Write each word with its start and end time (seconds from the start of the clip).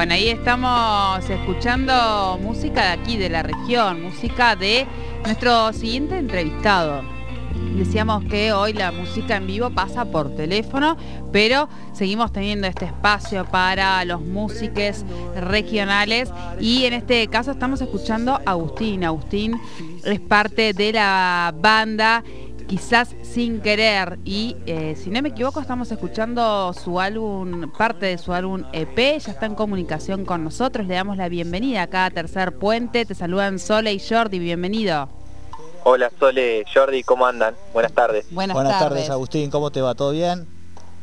Bueno, 0.00 0.14
ahí 0.14 0.30
estamos 0.30 1.28
escuchando 1.28 2.38
música 2.40 2.86
de 2.86 3.02
aquí, 3.02 3.18
de 3.18 3.28
la 3.28 3.42
región, 3.42 4.00
música 4.00 4.56
de 4.56 4.86
nuestro 5.24 5.74
siguiente 5.74 6.16
entrevistado. 6.16 7.02
Decíamos 7.76 8.24
que 8.24 8.54
hoy 8.54 8.72
la 8.72 8.92
música 8.92 9.36
en 9.36 9.46
vivo 9.46 9.68
pasa 9.68 10.06
por 10.06 10.34
teléfono, 10.34 10.96
pero 11.32 11.68
seguimos 11.92 12.32
teniendo 12.32 12.66
este 12.66 12.86
espacio 12.86 13.44
para 13.44 14.02
los 14.06 14.22
músicos 14.22 15.04
regionales 15.36 16.32
y 16.58 16.86
en 16.86 16.94
este 16.94 17.26
caso 17.28 17.50
estamos 17.50 17.82
escuchando 17.82 18.40
a 18.46 18.52
Agustín. 18.52 19.04
Agustín 19.04 19.60
es 20.02 20.20
parte 20.20 20.72
de 20.72 20.94
la 20.94 21.52
banda 21.54 22.24
quizás 22.70 23.16
sin 23.22 23.60
querer. 23.60 24.20
Y 24.24 24.56
eh, 24.64 24.94
si 24.96 25.10
no 25.10 25.20
me 25.22 25.30
equivoco, 25.30 25.60
estamos 25.60 25.90
escuchando 25.90 26.72
su 26.72 27.00
álbum, 27.00 27.72
parte 27.76 28.06
de 28.06 28.16
su 28.16 28.32
álbum 28.32 28.62
EP, 28.72 28.96
ya 29.18 29.32
está 29.32 29.46
en 29.46 29.56
comunicación 29.56 30.24
con 30.24 30.44
nosotros. 30.44 30.86
Le 30.86 30.94
damos 30.94 31.16
la 31.16 31.28
bienvenida 31.28 31.82
acá 31.82 32.04
a 32.04 32.10
Tercer 32.10 32.56
Puente. 32.56 33.04
Te 33.04 33.16
saludan 33.16 33.58
Sole 33.58 33.92
y 33.92 33.98
Jordi, 33.98 34.38
bienvenido. 34.38 35.08
Hola 35.82 36.12
Sole, 36.20 36.64
Jordi, 36.72 37.02
¿cómo 37.02 37.26
andan? 37.26 37.56
Buenas 37.72 37.92
tardes. 37.92 38.26
Buenas, 38.30 38.54
Buenas 38.54 38.78
tardes, 38.78 39.10
Agustín, 39.10 39.50
¿cómo 39.50 39.72
te 39.72 39.80
va? 39.80 39.96
¿Todo 39.96 40.12
bien? 40.12 40.46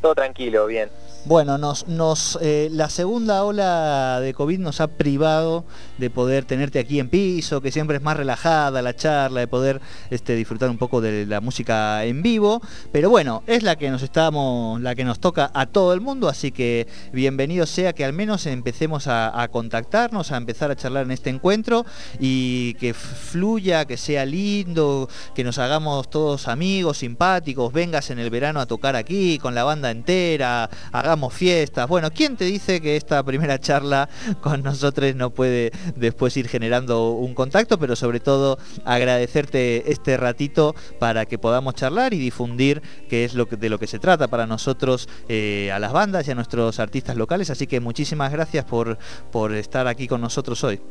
Todo 0.02 0.16
tranquilo, 0.16 0.68
bien. 0.68 0.90
Bueno, 1.26 1.58
nos, 1.58 1.90
nos, 1.90 2.40
eh, 2.42 2.70
la 2.72 2.90
segunda 2.90 3.44
ola 3.44 4.22
de 4.22 4.34
COVID 4.34 4.60
nos 4.60 4.80
ha 4.80 4.88
privado 4.88 5.66
de 5.98 6.10
poder 6.10 6.46
tenerte 6.46 6.80
aquí 6.80 7.00
en 7.00 7.10
piso, 7.10 7.62
que 7.62 7.72
siempre 7.72 7.98
es 7.98 8.04
más 8.04 8.18
relajada 8.18 8.82
la 8.82 8.96
charla, 8.96 9.40
de 9.40 9.48
poder 9.48 9.82
este, 10.10 10.36
disfrutar 10.36 10.70
un 10.70 10.78
poco 10.78 11.02
de 11.02 11.26
la 11.26 11.42
música 11.42 12.04
en 12.06 12.22
vivo. 12.22 12.62
Pero 12.92 13.10
bueno, 13.10 13.44
es 13.48 13.64
la 13.64 13.76
que 13.76 13.90
nos 13.90 14.02
estamos, 14.02 14.82
la 14.82 14.96
que 14.96 15.04
nos 15.04 15.20
toca 15.20 15.52
a 15.54 15.66
todo 15.66 15.94
el 15.94 16.02
mundo, 16.02 16.30
así 16.30 16.52
que 16.52 16.88
bienvenido 17.12 17.66
sea 17.66 17.94
que 17.94 18.06
al 18.06 18.14
menos 18.14 18.46
empecemos 18.46 19.08
a, 19.08 19.42
a 19.42 19.48
contactarnos, 19.50 20.32
a 20.32 20.38
empezar 20.38 20.72
a 20.72 20.76
charlar 20.76 21.06
en 21.06 21.12
este 21.12 21.30
encuentro 21.30 21.86
y 22.20 22.74
que 22.76 22.94
fluya, 22.94 23.86
que 23.86 23.98
sea 23.98 24.26
lindo, 24.26 25.10
que 25.36 25.44
nos 25.44 25.58
hagamos 25.58 26.10
todos 26.10 26.48
amigos, 26.48 27.00
simpáticos, 27.00 27.74
vengas 27.74 28.10
en 28.10 28.20
el 28.20 28.30
verano 28.30 28.60
a 28.60 28.66
tocar 28.66 28.96
aquí 28.96 29.38
con 29.40 29.56
la 29.56 29.64
banda 29.64 29.92
entera, 29.92 30.70
hagamos 30.92 31.34
fiestas. 31.34 31.88
Bueno, 31.88 32.12
¿quién 32.12 32.38
te 32.38 32.46
dice 32.46 32.82
que 32.82 32.96
esta 32.96 33.24
primera 33.24 33.60
charla 33.60 34.10
con 34.42 34.64
nosotros 34.64 35.16
no 35.16 35.30
puede 35.30 35.72
después 35.96 36.36
ir 36.38 36.48
generando 36.48 37.12
un 37.12 37.34
contacto? 37.34 37.78
Pero 37.80 37.96
sobre 37.96 38.20
todo 38.20 38.58
agradecerte 38.86 39.92
este 39.92 40.18
ratito 40.18 40.76
para 41.00 41.26
que 41.26 41.38
podamos 41.38 41.76
charlar 41.76 42.14
y 42.14 42.20
difundir 42.20 42.82
qué 43.10 43.26
es 43.26 43.34
lo 43.34 43.46
de 43.46 43.70
lo 43.70 43.80
que 43.80 43.88
se 43.88 44.00
trata 44.00 44.28
para 44.28 44.48
nosotros 44.48 45.10
eh, 45.30 45.72
a 45.72 45.80
las 45.80 45.94
bandas 45.94 46.28
y 46.28 46.32
a 46.32 46.36
nuestros 46.36 46.80
artistas 46.80 47.16
locales. 47.16 47.50
Así 47.50 47.68
que 47.68 47.80
muchísimas 47.80 48.32
gracias 48.32 48.66
por, 48.66 48.98
por 49.32 49.54
estar 49.54 49.88
aquí 49.88 50.08
con 50.08 50.22
nosotros 50.22 50.64
hoy. 50.64 50.82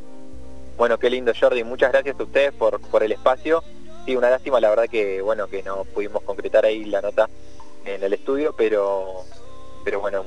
Bueno, 0.77 0.99
qué 0.99 1.09
lindo 1.09 1.33
Jordi, 1.39 1.65
muchas 1.65 1.91
gracias 1.91 2.19
a 2.21 2.23
ustedes 2.23 2.53
por, 2.53 2.81
por 2.81 3.03
el 3.03 3.13
espacio. 3.13 3.63
Sí, 4.05 4.15
una 4.15 4.31
lástima, 4.31 4.61
la 4.61 4.69
verdad 4.69 4.85
que 4.89 5.21
bueno 5.21 5.49
que 5.49 5.63
no 5.63 5.85
pudimos 5.85 6.23
concretar 6.23 6.65
ahí 6.65 6.85
la 6.85 7.01
nota 7.01 7.29
en 7.85 8.03
el 8.03 8.13
estudio, 8.13 8.55
pero 8.57 9.25
pero 9.85 10.01
bueno, 10.01 10.25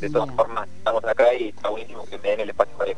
de 0.00 0.08
todas 0.08 0.34
formas, 0.34 0.68
estamos 0.78 1.04
acá 1.04 1.34
y 1.34 1.48
está 1.48 1.68
buenísimo 1.68 2.04
que 2.06 2.18
me 2.18 2.30
den 2.30 2.40
el 2.40 2.50
espacio 2.50 2.76
para 2.76 2.90
el 2.90 2.96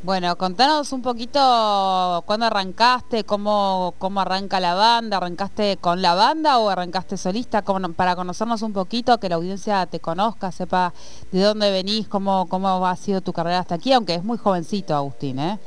Bueno, 0.00 0.36
contanos 0.36 0.92
un 0.92 1.02
poquito 1.02 2.22
cuándo 2.24 2.46
arrancaste, 2.46 3.24
cómo, 3.24 3.94
cómo 3.98 4.20
arranca 4.20 4.60
la 4.60 4.74
banda, 4.74 5.16
¿arrancaste 5.16 5.76
con 5.78 6.00
la 6.02 6.14
banda 6.14 6.58
o 6.58 6.68
arrancaste 6.68 7.16
solista? 7.16 7.64
para 7.96 8.14
conocernos 8.14 8.62
un 8.62 8.72
poquito, 8.72 9.18
que 9.18 9.28
la 9.28 9.34
audiencia 9.34 9.84
te 9.86 9.98
conozca, 9.98 10.52
sepa 10.52 10.94
de 11.32 11.42
dónde 11.42 11.72
venís, 11.72 12.06
cómo, 12.06 12.48
cómo 12.48 12.86
ha 12.86 12.94
sido 12.94 13.22
tu 13.22 13.32
carrera 13.32 13.58
hasta 13.58 13.74
aquí, 13.74 13.92
aunque 13.92 14.14
es 14.14 14.22
muy 14.22 14.38
jovencito 14.38 14.94
Agustín, 14.94 15.40
¿eh? 15.40 15.58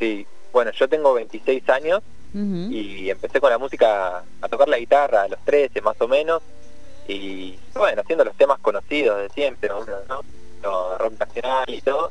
Sí, 0.00 0.26
bueno, 0.52 0.72
yo 0.72 0.88
tengo 0.88 1.14
26 1.14 1.68
años 1.68 2.02
y 2.34 3.10
empecé 3.10 3.40
con 3.40 3.50
la 3.50 3.58
música, 3.58 4.24
a 4.40 4.48
tocar 4.48 4.68
la 4.68 4.78
guitarra 4.78 5.22
a 5.22 5.28
los 5.28 5.38
13 5.44 5.80
más 5.82 6.00
o 6.00 6.08
menos, 6.08 6.42
y 7.06 7.56
bueno, 7.74 8.00
haciendo 8.02 8.24
los 8.24 8.34
temas 8.34 8.58
conocidos 8.58 9.18
de 9.18 9.28
siempre, 9.28 9.68
¿no? 9.68 10.22
rock 10.98 11.18
nacional 11.20 11.64
y 11.68 11.80
todo. 11.80 12.10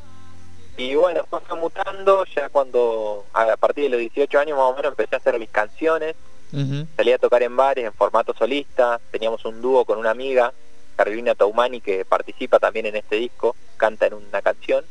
Y 0.76 0.94
bueno, 0.94 1.24
fue 1.28 1.40
mutando, 1.56 2.24
ya 2.34 2.48
cuando 2.48 3.26
a 3.32 3.56
partir 3.56 3.84
de 3.84 3.90
los 3.90 4.00
18 4.00 4.38
años 4.38 4.58
más 4.58 4.72
o 4.72 4.76
menos 4.76 4.92
empecé 4.92 5.14
a 5.16 5.18
hacer 5.18 5.38
mis 5.38 5.50
canciones, 5.50 6.14
salí 6.96 7.12
a 7.12 7.18
tocar 7.18 7.42
en 7.42 7.56
bares 7.56 7.84
en 7.84 7.92
formato 7.92 8.34
solista, 8.34 9.00
teníamos 9.10 9.44
un 9.44 9.60
dúo 9.60 9.84
con 9.84 9.98
una 9.98 10.10
amiga, 10.10 10.52
Carolina 10.96 11.34
Taumani, 11.34 11.80
que 11.80 12.04
participa 12.04 12.58
también 12.58 12.86
en 12.86 12.96
este 12.96 13.16
disco, 13.16 13.54
canta 13.76 14.06
en 14.06 14.14
una 14.14 14.42
canción. 14.42 14.84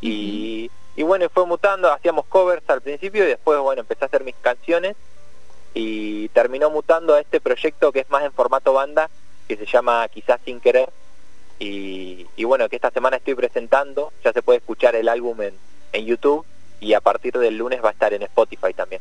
Y, 0.00 0.70
y 0.96 1.02
bueno, 1.02 1.28
fue 1.32 1.46
mutando, 1.46 1.92
hacíamos 1.92 2.26
covers 2.26 2.68
al 2.68 2.82
principio 2.82 3.24
y 3.24 3.28
después, 3.28 3.58
bueno, 3.60 3.80
empecé 3.80 4.04
a 4.04 4.06
hacer 4.06 4.24
mis 4.24 4.34
canciones. 4.36 4.96
Y 5.74 6.28
terminó 6.30 6.68
mutando 6.68 7.14
a 7.14 7.20
este 7.20 7.40
proyecto 7.40 7.92
que 7.92 8.00
es 8.00 8.10
más 8.10 8.24
en 8.24 8.32
formato 8.32 8.74
banda, 8.74 9.08
que 9.48 9.56
se 9.56 9.64
llama 9.64 10.06
Quizás 10.08 10.40
sin 10.44 10.60
querer, 10.60 10.90
y, 11.58 12.44
bueno, 12.44 12.68
que 12.68 12.76
esta 12.76 12.90
semana 12.90 13.16
estoy 13.16 13.34
presentando, 13.34 14.12
ya 14.24 14.32
se 14.32 14.42
puede 14.42 14.58
escuchar 14.58 14.94
el 14.96 15.08
álbum 15.08 15.40
en, 15.42 15.54
en 15.92 16.06
YouTube 16.06 16.44
y 16.80 16.94
a 16.94 17.00
partir 17.00 17.32
del 17.38 17.56
lunes 17.56 17.82
va 17.82 17.90
a 17.90 17.92
estar 17.92 18.12
en 18.12 18.22
Spotify 18.22 18.74
también. 18.74 19.00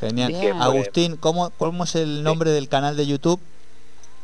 Genial. 0.00 0.60
Agustín, 0.60 1.16
¿cómo, 1.16 1.50
¿cómo 1.50 1.84
es 1.84 1.94
el 1.94 2.22
nombre 2.22 2.50
del 2.50 2.68
canal 2.68 2.96
de 2.96 3.06
YouTube? 3.06 3.40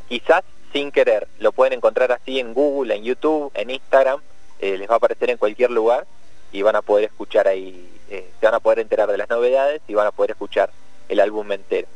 Quizás 0.08 0.42
sin 0.72 0.90
querer, 0.90 1.28
lo 1.38 1.52
pueden 1.52 1.74
encontrar 1.74 2.12
así 2.12 2.40
en 2.40 2.54
Google, 2.54 2.94
en 2.94 3.04
YouTube, 3.04 3.50
en 3.54 3.70
Instagram, 3.70 4.20
eh, 4.58 4.76
les 4.78 4.88
va 4.88 4.94
a 4.94 4.96
aparecer 4.96 5.30
en 5.30 5.36
cualquier 5.36 5.70
lugar 5.70 6.06
y 6.52 6.62
van 6.62 6.76
a 6.76 6.82
poder 6.82 7.04
escuchar 7.04 7.46
ahí, 7.46 7.88
eh, 8.10 8.30
se 8.40 8.46
van 8.46 8.54
a 8.54 8.60
poder 8.60 8.80
enterar 8.80 9.10
de 9.10 9.18
las 9.18 9.28
novedades 9.28 9.82
y 9.86 9.94
van 9.94 10.06
a 10.06 10.12
poder 10.12 10.32
escuchar 10.32 10.70
el 11.08 11.20
álbum 11.20 11.50
entero. 11.52 11.88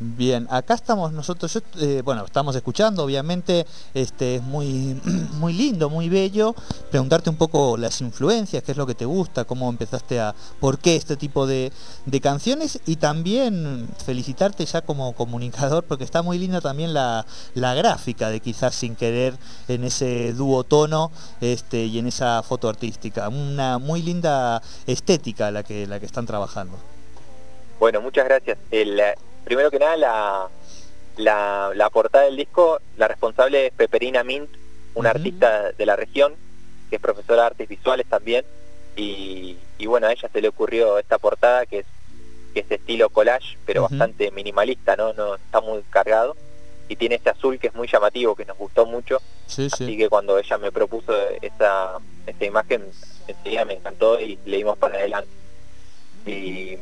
Bien, 0.00 0.46
acá 0.48 0.74
estamos 0.74 1.12
nosotros, 1.12 1.60
eh, 1.80 2.02
bueno, 2.04 2.24
estamos 2.24 2.54
escuchando, 2.54 3.02
obviamente, 3.02 3.66
este 3.94 4.36
es 4.36 4.42
muy, 4.42 5.00
muy 5.40 5.52
lindo, 5.52 5.90
muy 5.90 6.08
bello. 6.08 6.54
Preguntarte 6.88 7.30
un 7.30 7.36
poco 7.36 7.76
las 7.76 8.00
influencias, 8.00 8.62
qué 8.62 8.70
es 8.70 8.78
lo 8.78 8.86
que 8.86 8.94
te 8.94 9.06
gusta, 9.06 9.44
cómo 9.44 9.68
empezaste 9.68 10.20
a, 10.20 10.36
por 10.60 10.78
qué 10.78 10.94
este 10.94 11.16
tipo 11.16 11.48
de, 11.48 11.72
canciones 12.22 12.80
y 12.86 12.96
también 12.96 13.88
felicitarte 14.04 14.64
ya 14.66 14.82
como 14.82 15.14
comunicador, 15.14 15.82
porque 15.82 16.04
está 16.04 16.22
muy 16.22 16.38
linda 16.38 16.60
también 16.60 16.94
la, 16.94 17.26
gráfica 17.54 18.30
de 18.30 18.38
quizás 18.38 18.76
sin 18.76 18.94
querer 18.94 19.34
en 19.66 19.82
ese 19.82 20.32
dúo 20.32 20.62
tono 20.62 21.10
este, 21.40 21.86
y 21.86 21.98
en 21.98 22.06
esa 22.06 22.42
foto 22.44 22.68
artística. 22.68 23.28
Una 23.28 23.78
muy 23.78 24.02
linda 24.02 24.62
estética 24.86 25.50
la 25.50 25.64
que, 25.64 25.88
la 25.88 25.98
que 25.98 26.06
están 26.06 26.26
trabajando. 26.26 26.76
Bueno, 27.80 28.00
muchas 28.00 28.24
gracias. 28.24 28.58
Primero 29.48 29.70
que 29.70 29.78
nada, 29.78 30.50
la, 31.16 31.72
la, 31.74 31.90
portada 31.90 32.26
del 32.26 32.36
disco, 32.36 32.80
la 32.98 33.08
responsable 33.08 33.68
es 33.68 33.72
Peperina 33.72 34.22
Mint, 34.22 34.50
una 34.94 35.08
artista 35.08 35.72
de 35.72 35.86
la 35.86 35.96
región, 35.96 36.34
que 36.90 36.96
es 36.96 37.02
profesora 37.02 37.42
de 37.42 37.46
artes 37.46 37.68
visuales 37.68 38.06
también, 38.06 38.44
y, 38.94 39.56
bueno, 39.86 40.06
a 40.06 40.12
ella 40.12 40.28
se 40.30 40.42
le 40.42 40.48
ocurrió 40.48 40.98
esta 40.98 41.16
portada 41.18 41.64
que 41.64 41.78
es, 41.78 41.86
que 42.52 42.60
es 42.60 42.68
de 42.68 42.74
estilo 42.74 43.08
collage, 43.08 43.56
pero 43.64 43.84
bastante 43.84 44.30
minimalista, 44.32 44.96
¿no? 44.96 45.14
no 45.14 45.36
Está 45.36 45.62
muy 45.62 45.82
cargado, 45.88 46.36
y 46.86 46.96
tiene 46.96 47.14
este 47.14 47.30
azul 47.30 47.58
que 47.58 47.68
es 47.68 47.74
muy 47.74 47.88
llamativo, 47.88 48.36
que 48.36 48.44
nos 48.44 48.58
gustó 48.58 48.84
mucho, 48.84 49.22
así 49.46 49.96
que 49.96 50.10
cuando 50.10 50.38
ella 50.38 50.58
me 50.58 50.70
propuso 50.70 51.14
esta, 51.40 51.96
esta 52.26 52.44
imagen, 52.44 52.84
enseguida 53.26 53.64
me 53.64 53.74
encantó 53.74 54.20
y 54.20 54.38
le 54.44 54.58
dimos 54.58 54.76
para 54.76 54.96
adelante. 54.96 55.30
Y 56.26 56.76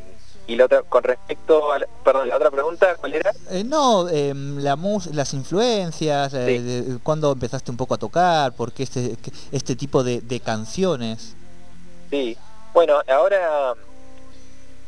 y 0.46 0.54
la 0.54 0.66
otra, 0.66 0.82
con 0.82 1.02
respecto 1.02 1.72
a, 1.72 1.80
perdón, 2.04 2.28
la 2.28 2.36
otra 2.36 2.50
pregunta, 2.50 2.94
¿cuál 2.96 3.14
era? 3.14 3.32
Eh, 3.50 3.64
no, 3.64 4.08
em, 4.08 4.58
la 4.58 4.78
las 5.12 5.34
influencias, 5.34 6.32
eh, 6.34 6.98
cuándo 7.02 7.32
empezaste 7.32 7.70
un 7.70 7.76
poco 7.76 7.94
a 7.94 7.98
tocar, 7.98 8.52
por 8.52 8.72
qué 8.72 8.84
este, 8.84 9.16
este 9.50 9.74
tipo 9.74 10.04
de, 10.04 10.40
canciones. 10.44 11.34
Sí, 12.10 12.36
bueno, 12.72 13.00
ahora 13.08 13.74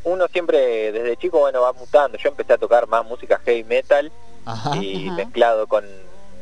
uno 0.05 0.28
siempre 0.28 0.93
desde 0.93 1.16
chico 1.16 1.40
bueno 1.40 1.62
va 1.62 1.72
mutando. 1.72 2.16
Yo 2.19 2.28
empecé 2.28 2.52
a 2.52 2.58
tocar 2.58 2.87
más 2.87 3.05
música 3.05 3.40
heavy 3.44 3.64
metal 3.64 4.12
y 4.81 5.10
mezclado 5.10 5.66
con 5.66 5.84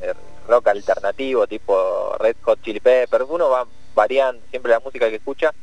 eh, 0.02 0.12
rock 0.46 0.68
alternativo 0.68 1.46
tipo 1.46 2.14
Red 2.18 2.36
Hot 2.42 2.60
Chili 2.62 2.80
Peppers. 2.80 3.24
Uno 3.28 3.48
va 3.48 3.66
variando 3.94 4.42
siempre 4.50 4.72
la 4.72 4.80
música 4.80 5.08
que 5.08 5.16
escucha, 5.16 5.54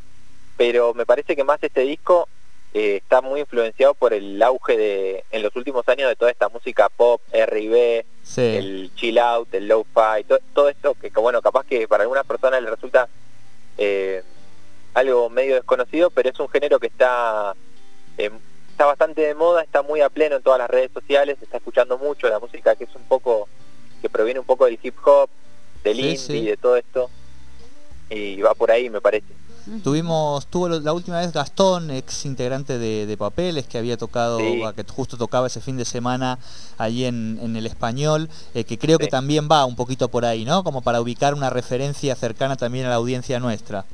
pero 0.58 0.96
me 0.96 1.06
parece 1.06 1.36
que 1.36 1.44
más 1.44 1.62
este 1.62 1.82
disco 1.82 2.28
eh, 2.76 2.96
está 2.96 3.22
muy 3.22 3.42
influenciado 3.42 3.94
por 3.94 4.14
el 4.14 4.42
auge 4.42 4.76
de 4.76 5.24
en 5.30 5.44
los 5.44 5.56
últimos 5.56 5.88
años 5.88 6.10
de 6.10 6.16
toda 6.16 6.32
esta 6.32 6.50
música 6.50 6.90
pop, 6.90 7.22
R&B, 7.32 8.04
el 8.38 8.92
chill 8.96 9.20
out, 9.20 9.54
el 9.54 9.68
low-fi, 9.68 10.24
todo 10.54 10.70
esto 10.70 10.96
que, 10.96 11.10
bueno, 11.10 11.40
capaz 11.44 11.68
que 11.68 11.88
para 11.88 12.02
algunas 12.02 12.26
personas 12.26 12.64
le 12.64 12.72
resulta 12.72 13.08
eh, 13.78 14.24
algo 14.96 15.30
medio 15.30 15.54
desconocido, 15.54 16.10
pero 16.10 16.30
es 16.30 16.40
un 16.40 16.50
género 16.50 16.80
que 16.80 16.88
está 16.88 17.54
eh, 18.18 18.32
está 18.72 18.86
bastante 18.86 19.22
de 19.22 19.36
moda, 19.36 19.62
está 19.62 19.84
muy 19.84 20.02
a 20.02 20.10
pleno 20.10 20.38
en 20.38 20.42
todas 20.42 20.58
las 20.58 20.70
redes 20.70 20.90
sociales, 20.92 21.38
se 21.38 21.46
está 21.46 21.58
escuchando 21.58 22.00
mucho 22.00 22.28
la 22.28 22.40
música 22.40 22.76
que 22.76 22.86
es 22.86 22.96
un 22.96 23.04
poco 23.04 23.48
que 24.02 24.10
proviene 24.10 24.40
un 24.40 24.48
poco 24.48 24.66
del 24.66 24.80
hip 24.82 24.96
hop, 25.06 25.30
del 25.84 26.00
indie, 26.00 26.50
de 26.50 26.58
todo 26.58 26.76
esto. 26.76 27.12
y 28.10 28.42
va 28.42 28.56
por 28.56 28.72
ahí 28.72 28.90
me 28.90 29.00
parece. 29.00 29.28
Tuvimos, 29.84 30.48
tuvo 30.48 30.68
la 30.68 30.92
última 30.92 31.20
vez 31.20 31.32
Gastón, 31.32 31.90
ex 31.90 32.26
integrante 32.26 32.78
de, 32.78 33.16
Papeles, 33.18 33.66
que 33.66 33.78
había 33.78 33.96
tocado, 33.96 34.40
que 34.40 34.84
justo 34.90 35.18
tocaba 35.18 35.48
ese 35.48 35.62
fin 35.62 35.78
de 35.78 35.86
semana 35.86 36.38
allí 36.78 37.06
en, 37.06 37.56
el 37.56 37.66
español, 37.66 38.30
eh, 38.54 38.66
que 38.66 38.78
creo 38.78 38.98
que 38.98 39.08
también 39.08 39.48
va 39.50 39.66
un 39.66 39.76
poquito 39.76 40.10
por 40.10 40.26
ahí, 40.26 40.44
¿no? 40.44 40.64
Como 40.64 40.82
para 40.82 41.00
ubicar 41.00 41.34
una 41.34 41.50
referencia 41.50 42.16
cercana 42.16 42.58
también 42.58 42.86
a 42.86 42.90
la 42.90 42.96
audiencia 42.96 43.40
nuestra. 43.40 43.86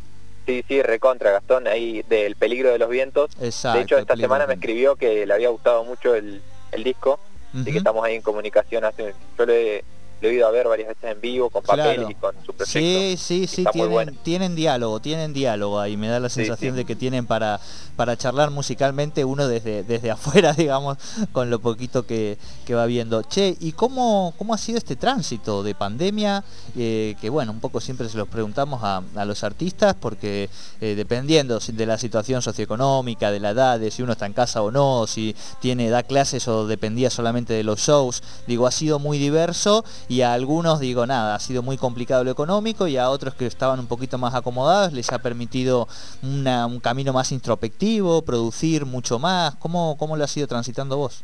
Sí, 0.47 0.63
sí, 0.67 0.81
recontra 0.81 1.31
Gastón, 1.31 1.67
ahí 1.67 2.01
del 2.09 2.35
peligro 2.35 2.71
de 2.71 2.79
los 2.79 2.89
vientos. 2.89 3.29
Exacto, 3.39 3.77
de 3.77 3.83
hecho, 3.83 3.97
esta 3.99 4.15
semana 4.15 4.47
me 4.47 4.55
escribió 4.55 4.95
que 4.95 5.27
le 5.27 5.33
había 5.33 5.49
gustado 5.49 5.83
mucho 5.83 6.15
el, 6.15 6.41
disco, 6.83 7.19
así 7.53 7.71
que 7.71 7.77
estamos 7.77 8.03
ahí 8.03 8.15
en 8.15 8.23
comunicación. 8.23 8.85
Hace, 8.85 9.13
yo 9.37 9.45
le 9.45 9.83
lo 10.21 10.29
he 10.29 10.33
ido 10.33 10.47
a 10.47 10.51
ver 10.51 10.67
varias 10.67 10.89
veces 10.89 11.03
en 11.03 11.21
vivo 11.21 11.49
con 11.49 11.63
papeles 11.63 12.09
y 12.09 12.15
con 12.15 12.35
su 12.45 12.53
proyecto. 12.53 12.65
Sí, 12.65 13.15
sí, 13.17 13.47
sí, 13.47 13.65
tienen, 13.71 14.17
tienen, 14.23 14.55
diálogo, 14.55 14.99
tienen 14.99 15.33
diálogo 15.33 15.79
ahí, 15.79 15.95
me 15.97 16.07
da 16.07 16.19
la 16.19 16.29
sensación 16.29 16.75
de 16.75 16.85
que 16.85 16.95
tienen 16.95 17.25
para, 17.25 17.59
para 17.95 18.17
charlar 18.17 18.51
musicalmente 18.51 19.23
uno 19.25 19.47
desde, 19.47 19.83
desde 19.83 20.11
afuera, 20.11 20.53
digamos, 20.53 20.97
con 21.31 21.49
lo 21.49 21.59
poquito 21.59 22.05
que, 22.05 22.37
va 22.69 22.85
viendo. 22.85 23.23
Che, 23.23 23.57
¿y 23.59 23.71
cómo, 23.71 24.33
cómo 24.37 24.53
ha 24.53 24.57
sido 24.57 24.77
este 24.77 24.95
tránsito 24.95 25.63
de 25.63 25.73
pandemia? 25.73 26.43
Eh, 26.77 27.15
que 27.19 27.29
bueno, 27.29 27.51
un 27.51 27.59
poco 27.59 27.81
siempre 27.81 28.07
se 28.09 28.17
los 28.17 28.27
preguntamos 28.27 28.81
a, 28.83 29.01
los 29.25 29.43
artistas, 29.43 29.95
porque 29.99 30.49
eh, 30.81 30.95
dependiendo 30.95 31.59
de 31.59 31.85
la 31.85 31.97
situación 31.97 32.41
socioeconómica, 32.41 33.31
de 33.31 33.39
la 33.39 33.51
edad, 33.51 33.79
de 33.79 33.89
si 33.91 34.03
uno 34.03 34.13
está 34.13 34.25
en 34.25 34.33
casa 34.33 34.61
o 34.61 34.71
no, 34.71 35.07
si 35.07 35.35
tiene, 35.61 35.89
da 35.89 36.03
clases 36.03 36.47
o 36.47 36.67
dependía 36.67 37.09
solamente 37.09 37.53
de 37.53 37.63
los 37.63 37.79
shows, 37.79 38.21
digo, 38.47 38.67
ha 38.67 38.71
sido 38.71 38.99
muy 38.99 39.17
diverso 39.17 39.83
y 40.09 40.23
a 40.23 40.33
algunos 40.33 40.79
digo 40.79 41.05
nada, 41.05 41.35
ha 41.35 41.39
sido 41.39 41.61
muy 41.61 41.77
complicado 41.77 42.23
lo 42.23 42.31
económico 42.31 42.87
y 42.87 42.97
a 42.97 43.11
otros 43.11 43.35
que 43.35 43.45
estaban 43.45 43.79
un 43.79 43.87
poquito 43.87 44.17
más 44.17 44.33
acomodados 44.33 44.91
les 44.91 45.11
ha 45.13 45.19
permitido 45.19 45.87
un 46.23 46.79
camino 46.81 47.13
más 47.13 47.31
introspectivo, 47.31 48.23
producir 48.23 48.85
mucho 48.85 49.19
más. 49.19 49.55
¿Cómo, 49.57 49.97
cómo 49.99 50.17
lo 50.17 50.23
has 50.23 50.35
ido 50.35 50.47
transitando 50.47 50.97
vos? 50.97 51.23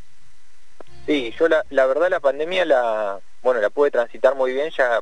Sí, 1.08 1.34
yo 1.40 1.48
la, 1.48 1.66
la 1.72 1.88
verdad 1.88 2.12
la 2.12 2.20
pandemia 2.20 2.64
la, 2.64 3.20
bueno, 3.42 3.60
la 3.60 3.72
pude 3.72 3.90
transitar 3.90 4.36
muy 4.36 4.54
bien 4.54 4.70
ya 4.70 5.00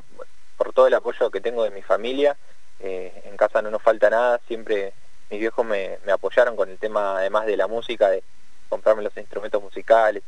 por 0.56 0.72
todo 0.72 0.86
el 0.86 0.94
apoyo 0.94 1.30
que 1.30 1.42
tengo 1.42 1.62
de 1.62 1.70
mi 1.70 1.82
familia. 1.82 2.38
Eh, 2.80 3.12
en 3.26 3.36
casa 3.36 3.60
no 3.60 3.70
nos 3.70 3.82
falta 3.82 4.08
nada, 4.08 4.40
siempre 4.48 4.94
mis 5.30 5.40
viejos 5.40 5.64
me, 5.64 5.98
apoyaron 6.10 6.56
con 6.56 6.70
el 6.70 6.78
tema 6.78 7.18
además 7.18 7.44
de 7.44 7.58
la 7.58 7.66
música, 7.66 8.08
de 8.08 8.22
comprarme 8.70 9.02
los 9.02 9.16
instrumentos 9.18 9.62
musicales, 9.62 10.22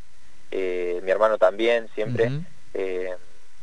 eh, 0.50 1.00
mi 1.02 1.10
hermano 1.10 1.38
también, 1.38 1.88
siempre 1.94 2.30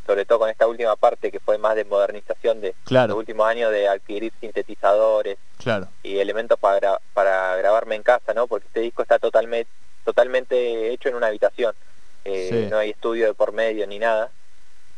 sobre 0.06 0.26
todo 0.26 0.40
con 0.40 0.50
esta 0.50 0.68
última 0.68 0.96
parte 0.96 1.32
que 1.32 1.40
fue 1.40 1.58
más 1.58 1.76
de 1.76 1.86
modernización 1.86 2.60
de 2.62 2.76
los 2.90 3.18
últimos 3.18 3.48
años 3.48 3.72
de 3.72 3.88
adquirir 3.88 4.34
sintetizadores 4.40 5.38
y 6.04 6.18
elementos 6.20 6.60
para, 6.60 7.00
para 7.14 7.56
grabarme 7.56 7.96
en 7.96 8.04
casa, 8.04 8.34
¿no? 8.34 8.48
Porque 8.48 8.68
este 8.68 8.82
disco 8.82 9.02
está 9.02 9.18
totalmente, 9.20 9.72
totalmente 10.04 10.92
hecho 10.92 11.10
en 11.10 11.16
una 11.16 11.28
habitación. 11.28 11.74
Eh, 12.26 12.68
no 12.70 12.78
hay 12.78 12.92
estudio 12.92 13.28
de 13.28 13.34
por 13.34 13.54
medio 13.54 13.86
ni 13.88 14.00
nada, 14.00 14.30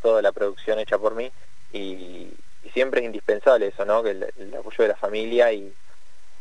toda 0.01 0.21
la 0.21 0.31
producción 0.31 0.79
hecha 0.79 0.97
por 0.97 1.15
mí 1.15 1.31
y, 1.73 2.29
siempre 2.73 2.99
es 2.99 3.05
indispensable 3.05 3.67
eso, 3.67 3.85
¿no? 3.85 4.03
Que 4.03 4.09
el, 4.11 4.53
apoyo 4.59 4.83
de 4.83 4.87
la 4.89 4.97
familia 4.97 5.53
y, 5.53 5.73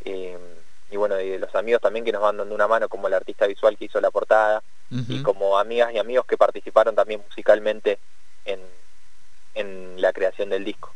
y, 0.05 0.97
bueno, 0.97 1.21
y 1.21 1.29
de 1.29 1.39
los 1.39 1.55
amigos 1.55 1.81
también 1.81 2.05
que 2.05 2.11
nos 2.11 2.23
van 2.23 2.39
dando 2.39 2.53
una 2.53 2.67
mano, 2.67 2.89
como 2.89 3.07
el 3.07 3.15
artista 3.15 3.47
visual 3.47 3.77
que 3.77 3.85
hizo 3.85 4.01
la 4.01 4.11
portada 4.11 4.61
y 4.91 5.23
como 5.23 5.57
amigas 5.57 5.93
y 5.93 5.99
amigos 5.99 6.27
que 6.27 6.37
participaron 6.37 6.97
también 6.97 7.23
musicalmente 7.29 8.01
en, 8.45 8.61
en 9.55 10.01
la 10.01 10.13
creación 10.13 10.51
del 10.51 10.65
disco. 10.65 10.95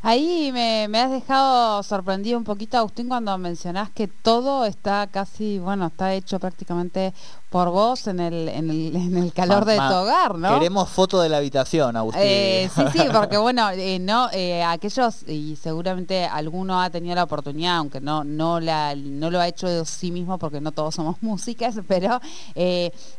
Ahí 0.00 0.50
me, 0.52 0.84
has 0.98 1.10
dejado 1.10 1.82
sorprendido 1.82 2.38
un 2.38 2.44
poquito, 2.44 2.78
Agustín, 2.78 3.08
cuando 3.08 3.36
mencionás 3.36 3.90
que 3.90 4.08
todo 4.08 4.64
está 4.64 5.06
casi, 5.08 5.58
bueno, 5.58 5.88
está 5.88 6.14
hecho 6.14 6.38
prácticamente 6.38 7.12
por 7.50 7.70
vos 7.70 8.06
en 8.06 8.20
el, 8.20 8.48
en 8.48 8.70
el, 8.70 8.96
en 8.96 9.16
el 9.16 9.32
calor 9.32 9.64
de 9.64 9.76
tu 9.76 9.82
hogar, 9.82 10.36
¿no? 10.36 10.58
Queremos 10.58 10.88
foto 10.88 11.20
de 11.20 11.28
la 11.28 11.38
habitación, 11.38 11.96
Agustín. 11.96 12.22
Eh, 12.24 12.70
sí, 12.74 12.82
sí, 12.92 13.02
porque 13.12 13.38
bueno, 13.38 13.70
eh, 13.70 13.98
no, 13.98 14.28
eh, 14.32 14.62
aquellos, 14.62 15.26
y 15.26 15.56
seguramente 15.56 16.24
alguno 16.24 16.80
ha 16.80 16.90
tenido 16.90 17.14
la 17.14 17.24
oportunidad, 17.24 17.76
aunque 17.76 18.00
no, 18.00 18.24
no, 18.24 18.60
la, 18.60 18.94
no 18.94 19.30
lo 19.30 19.40
ha 19.40 19.48
hecho 19.48 19.66
de 19.66 19.84
sí 19.86 20.10
mismo 20.10 20.38
porque 20.38 20.60
no 20.60 20.72
todos 20.72 20.94
somos 20.94 21.16
músicas, 21.22 21.76
pero 21.86 22.20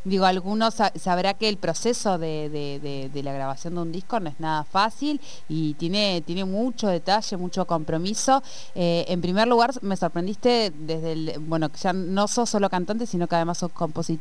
digo, 0.04 0.26
algunos 0.26 0.76
sabrá 0.96 1.34
que 1.34 1.50
el 1.50 1.58
proceso 1.58 2.18
de, 2.18 2.50
de, 2.50 3.10
de, 3.12 3.24
la 3.24 3.34
grabación 3.34 3.76
de 3.76 3.82
un 3.82 3.92
disco 3.92 4.20
no 4.20 4.30
es 4.30 4.40
nada 4.40 4.64
fácil 4.64 5.20
y 5.48 5.74
tiene, 5.76 6.22
tiene 6.26 6.46
mucho 6.46 6.88
detalle, 6.88 7.38
mucho 7.38 7.66
compromiso. 7.66 8.42
en 8.76 9.22
primer 9.22 9.48
lugar, 9.48 9.72
me 9.82 9.96
sorprendiste 9.98 10.72
desde 10.76 11.12
el, 11.14 11.40
bueno, 11.40 11.70
que 11.70 11.78
ya 11.80 11.94
no 11.94 12.28
sos 12.28 12.50
solo 12.50 12.70
cantante, 12.70 13.06
sino 13.06 13.28
que 13.28 13.36
además 13.36 13.60
sos 13.60 13.72
compositor 13.72 14.19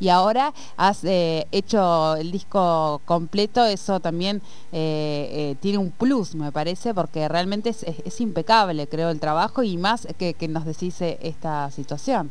y 0.00 0.08
ahora 0.08 0.52
has 0.76 1.04
eh, 1.04 1.46
hecho 1.52 2.16
el 2.16 2.30
disco 2.30 3.00
completo, 3.04 3.64
eso 3.64 4.00
también 4.00 4.42
eh, 4.72 5.28
eh, 5.32 5.56
tiene 5.60 5.78
un 5.78 5.90
plus, 5.90 6.34
me 6.34 6.52
parece, 6.52 6.94
porque 6.94 7.28
realmente 7.28 7.70
es, 7.70 8.20
impecable, 8.20 8.86
creo, 8.86 9.10
el 9.10 9.20
trabajo 9.20 9.62
y 9.62 9.76
más 9.76 10.06
que, 10.18 10.34
nos 10.48 10.64
decís 10.64 11.00
esta 11.00 11.70
situación. 11.70 12.30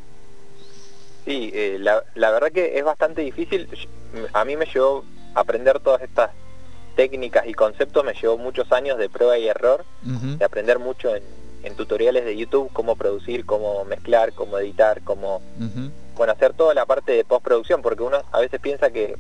Sí, 1.26 1.52
la, 1.80 2.32
verdad 2.32 2.52
que 2.52 2.78
es 2.78 2.86
bastante 2.86 3.22
difícil. 3.22 3.68
A 4.34 4.46
mí 4.46 4.56
me 4.56 4.66
llevó 4.66 5.04
aprender 5.36 5.80
todas 5.80 6.02
estas 6.02 6.32
técnicas 6.96 7.46
y 7.48 7.54
conceptos, 7.54 8.04
me 8.04 8.14
llevó 8.14 8.38
muchos 8.38 8.72
años 8.72 8.98
de 8.98 9.10
prueba 9.10 9.38
y 9.38 9.48
error, 9.48 9.86
de 10.04 10.44
aprender 10.44 10.80
mucho 10.80 11.16
en, 11.16 11.24
tutoriales 11.76 12.26
de 12.26 12.36
YouTube, 12.36 12.70
cómo 12.74 12.96
producir, 12.96 13.46
cómo 13.46 13.86
mezclar, 13.86 14.34
cómo 14.34 14.58
editar, 14.58 15.02
cómo 15.04 15.42
bueno, 16.16 16.34
hacer 16.34 16.54
toda 16.54 16.74
la 16.74 16.86
parte 16.86 17.12
de 17.12 17.24
postproducción, 17.24 17.82
porque 17.82 18.04
uno 18.04 18.18
a 18.32 18.40
veces 18.40 18.60
piensa 18.60 18.90
que 18.90 19.16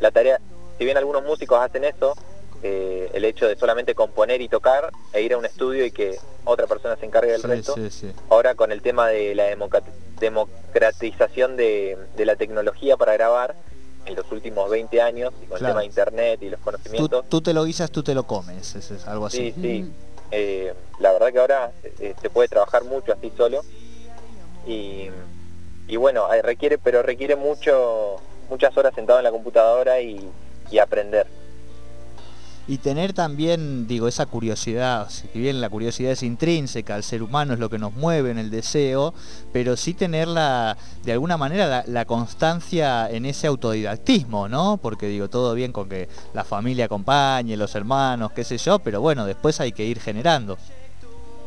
la 0.00 0.10
tarea, 0.10 0.40
si 0.78 0.84
bien 0.84 0.96
algunos 0.96 1.24
músicos 1.24 1.60
hacen 1.60 1.84
eso, 1.84 2.14
eh, 2.62 3.10
el 3.14 3.24
hecho 3.24 3.46
de 3.46 3.56
solamente 3.56 3.94
componer 3.94 4.40
y 4.40 4.48
tocar 4.48 4.90
e 5.12 5.22
ir 5.22 5.32
a 5.32 5.38
un 5.38 5.44
estudio 5.44 5.84
y 5.84 5.92
que 5.92 6.18
otra 6.44 6.66
persona 6.66 6.96
se 6.96 7.06
encargue 7.06 7.32
del 7.32 7.42
resto. 7.42 7.76
Ahora 8.30 8.56
con 8.56 8.72
el 8.72 8.82
tema 8.82 9.08
de 9.08 9.34
la 9.34 9.44
democratización 10.18 11.56
de, 11.56 11.96
la 12.16 12.36
tecnología 12.36 12.96
para 12.96 13.12
grabar 13.12 13.54
en 14.06 14.16
los 14.16 14.30
últimos 14.32 14.70
20 14.70 15.02
años, 15.02 15.34
y 15.42 15.46
con 15.46 15.58
el 15.58 15.66
tema 15.66 15.80
de 15.80 15.86
internet 15.86 16.42
y 16.42 16.48
los 16.48 16.60
conocimientos. 16.60 17.28
Tú, 17.28 17.42
te 17.42 17.52
lo 17.52 17.64
guisas, 17.64 17.90
tú 17.90 18.02
te 18.02 18.14
lo 18.14 18.26
comes, 18.26 18.74
es, 18.74 19.06
algo 19.06 19.26
así. 19.26 19.52
Sí, 19.52 19.60
sí. 19.60 19.92
Eh, 20.30 20.74
la 20.98 21.12
verdad 21.12 21.32
que 21.32 21.38
ahora 21.38 21.72
eh, 21.82 22.14
se 22.20 22.30
puede 22.30 22.48
trabajar 22.48 22.84
mucho 22.84 23.12
así 23.12 23.32
solo 23.36 23.62
y 24.66 25.96
bueno, 25.96 26.26
requiere, 26.42 26.76
pero 26.76 27.02
requiere 27.02 27.34
mucho, 27.34 28.16
muchas 28.50 28.76
horas 28.76 28.94
sentado 28.94 29.18
en 29.18 29.24
la 29.24 29.30
computadora 29.30 30.00
y, 30.00 30.30
aprender. 30.80 31.26
Y 32.68 32.78
tener 32.78 33.14
también, 33.14 33.86
digo, 33.86 34.06
esa 34.08 34.26
curiosidad, 34.26 35.08
si 35.08 35.26
bien 35.38 35.60
la 35.60 35.70
curiosidad 35.70 36.12
es 36.12 36.22
intrínseca 36.22 36.94
al 36.94 37.02
ser 37.02 37.22
humano, 37.22 37.54
es 37.54 37.58
lo 37.58 37.70
que 37.70 37.78
nos 37.78 37.94
mueve 37.94 38.30
en 38.30 38.38
el 38.38 38.50
deseo, 38.50 39.14
pero 39.52 39.76
sí 39.76 39.94
tenerla, 39.94 40.76
de 41.02 41.12
alguna 41.12 41.38
manera, 41.38 41.82
la, 41.86 42.04
constancia 42.04 43.10
en 43.10 43.24
ese 43.24 43.46
autodidactismo, 43.46 44.48
¿no? 44.48 44.76
Porque 44.76 45.06
digo, 45.06 45.28
todo 45.28 45.54
bien 45.54 45.72
con 45.72 45.88
que 45.88 46.08
la 46.34 46.44
familia 46.44 46.84
acompañe, 46.84 47.56
los 47.56 47.74
hermanos, 47.74 48.32
qué 48.32 48.44
sé 48.44 48.58
yo, 48.58 48.78
pero 48.78 49.00
bueno, 49.00 49.24
después 49.24 49.60
hay 49.60 49.72
que 49.72 49.84
ir 49.84 49.98
generando. 49.98 50.58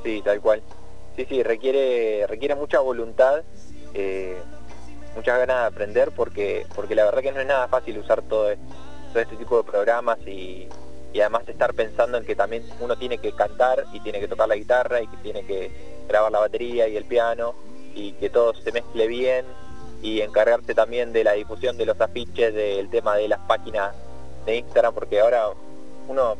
Sí, 0.03 0.21
tal 0.25 0.41
cual. 0.41 0.63
Sí, 1.15 1.25
sí, 1.29 1.43
requiere, 1.43 2.25
requiere 2.27 2.55
mucha 2.55 2.79
voluntad 2.79 3.43
eh, 3.93 4.41
muchas 5.15 5.37
ganas 5.37 5.61
de 5.61 5.67
aprender 5.67 6.11
porque, 6.11 6.65
porque 6.75 6.95
la 6.95 7.05
verdad 7.05 7.21
que 7.21 7.31
no 7.31 7.41
es 7.41 7.47
nada 7.47 7.67
fácil 7.67 7.97
usar 7.97 8.21
todo, 8.21 8.49
este 8.49 9.35
tipo 9.35 9.57
de 9.57 9.63
programas 9.69 10.17
y, 11.13 11.19
además 11.21 11.43
estar 11.47 11.73
pensando 11.73 12.17
en 12.17 12.25
que 12.25 12.35
también 12.35 12.63
uno 12.79 12.97
tiene 12.97 13.17
que 13.17 13.31
cantar 13.33 13.85
y 13.93 13.99
tiene 13.99 14.19
que 14.19 14.27
tocar 14.27 14.47
la 14.47 14.55
guitarra 14.55 15.01
y 15.01 15.07
que 15.07 15.17
tiene 15.17 15.45
que 15.45 15.71
grabar 16.07 16.31
la 16.31 16.39
batería 16.39 16.87
y 16.87 16.97
el 16.97 17.05
piano 17.05 17.53
y 17.93 18.13
que 18.13 18.29
todo 18.29 18.53
se 18.53 18.71
mezcle 18.71 19.07
bien 19.07 19.45
y 20.01 20.21
encargarse 20.21 20.73
también 20.73 21.13
de 21.13 21.23
la 21.23 21.33
difusión 21.33 21.77
de 21.77 21.85
los 21.85 21.99
afiches, 21.99 22.53
del 22.53 22.89
tema 22.89 23.15
de 23.15 23.27
las 23.27 23.39
páginas 23.41 23.93
de 24.45 24.57
Instagram, 24.57 24.93
porque 24.93 25.19
ahora 25.19 25.49
uno, 26.07 26.35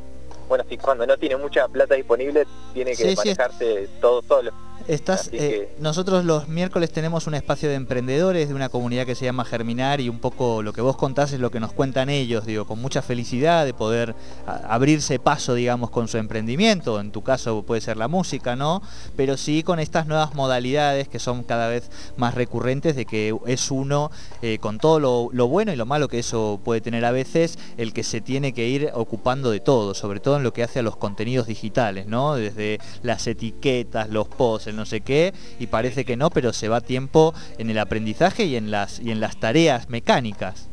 bueno, 0.48 0.63
si 0.68 0.78
cuando 0.78 1.06
no 1.06 1.18
tiene 1.18 1.38
mucha 1.38 1.68
plata 1.68 1.96
disponible, 1.96 2.46
tiene 2.74 2.96
que 2.96 3.16
manejarse 3.16 3.88
todo 4.00 4.22
solo. 4.24 4.51
Estás, 4.88 5.30
eh, 5.34 5.76
nosotros 5.80 6.26
los 6.26 6.48
miércoles 6.48 6.92
tenemos 6.92 7.28
un 7.28 7.36
espacio 7.36 7.70
de 7.70 7.76
emprendedores 7.76 8.50
de 8.50 8.56
una 8.56 8.70
comunidad 8.70 9.06
que 9.06 9.16
se 9.16 9.26
llama 9.26 9.46
Germinar 9.46 10.02
y 10.02 10.10
un 10.10 10.20
poco 10.20 10.64
lo 10.64 10.74
que 10.74 10.82
vos 10.82 10.98
contás 10.98 11.34
es 11.34 11.40
lo 11.40 11.52
que 11.52 11.60
nos 11.60 11.74
cuentan 11.74 12.10
ellos, 12.10 12.46
digo, 12.46 12.66
con 12.66 12.82
mucha 12.82 13.02
felicidad 13.02 13.66
de 13.66 13.74
poder 13.74 14.16
abrirse 14.46 15.20
paso, 15.20 15.54
digamos, 15.54 15.90
con 15.90 16.08
su 16.08 16.18
emprendimiento, 16.18 17.00
en 17.00 17.12
tu 17.12 17.22
caso 17.22 17.64
puede 17.64 17.82
ser 17.82 17.98
la 17.98 18.08
música, 18.08 18.56
¿no? 18.56 18.82
Pero 19.16 19.38
sí 19.38 19.64
con 19.64 19.80
estas 19.80 20.08
nuevas 20.08 20.34
modalidades 20.34 21.08
que 21.08 21.20
son 21.20 21.44
cada 21.44 21.68
vez 21.68 21.90
más 22.18 22.34
recurrentes 22.34 22.96
de 22.96 23.06
que 23.06 23.36
es 23.46 23.72
uno, 23.72 24.12
eh, 24.42 24.58
con 24.60 24.78
todo 24.80 25.00
lo, 25.00 25.30
lo 25.32 25.48
bueno 25.48 25.72
y 25.72 25.76
lo 25.76 25.86
malo 25.86 26.08
que 26.08 26.20
eso 26.20 26.60
puede 26.64 26.82
tener 26.82 27.06
a 27.06 27.12
veces, 27.12 27.60
el 27.78 27.94
que 27.94 28.04
se 28.04 28.22
tiene 28.22 28.54
que 28.54 28.68
ir 28.68 28.90
ocupando 28.94 29.52
de 29.52 29.60
todo, 29.60 29.94
sobre 29.94 30.20
todo 30.20 30.38
en 30.38 30.44
lo 30.44 30.54
que 30.54 30.64
hace 30.64 30.80
a 30.80 30.84
los 30.84 30.98
contenidos 30.98 31.48
digitales, 31.48 32.08
¿no? 32.08 32.36
Desde 32.36 32.80
las 33.04 33.28
etiquetas, 33.28 34.10
los 34.10 34.28
posts, 34.28 34.71
no 34.74 34.86
sé 34.86 35.01
qué, 35.01 35.34
y 35.60 35.68
parece 35.68 36.06
que 36.06 36.18
no, 36.18 36.30
pero 36.30 36.54
se 36.54 36.70
va 36.70 36.82
tiempo 36.82 37.34
en 37.58 37.70
el 37.70 37.80
aprendizaje 37.80 38.46
y 38.46 38.56
en 38.56 38.72
las, 38.72 39.00
y 39.00 39.12
en 39.12 39.20
las 39.20 39.38
tareas 39.38 39.90
mecánicas. 39.90 40.68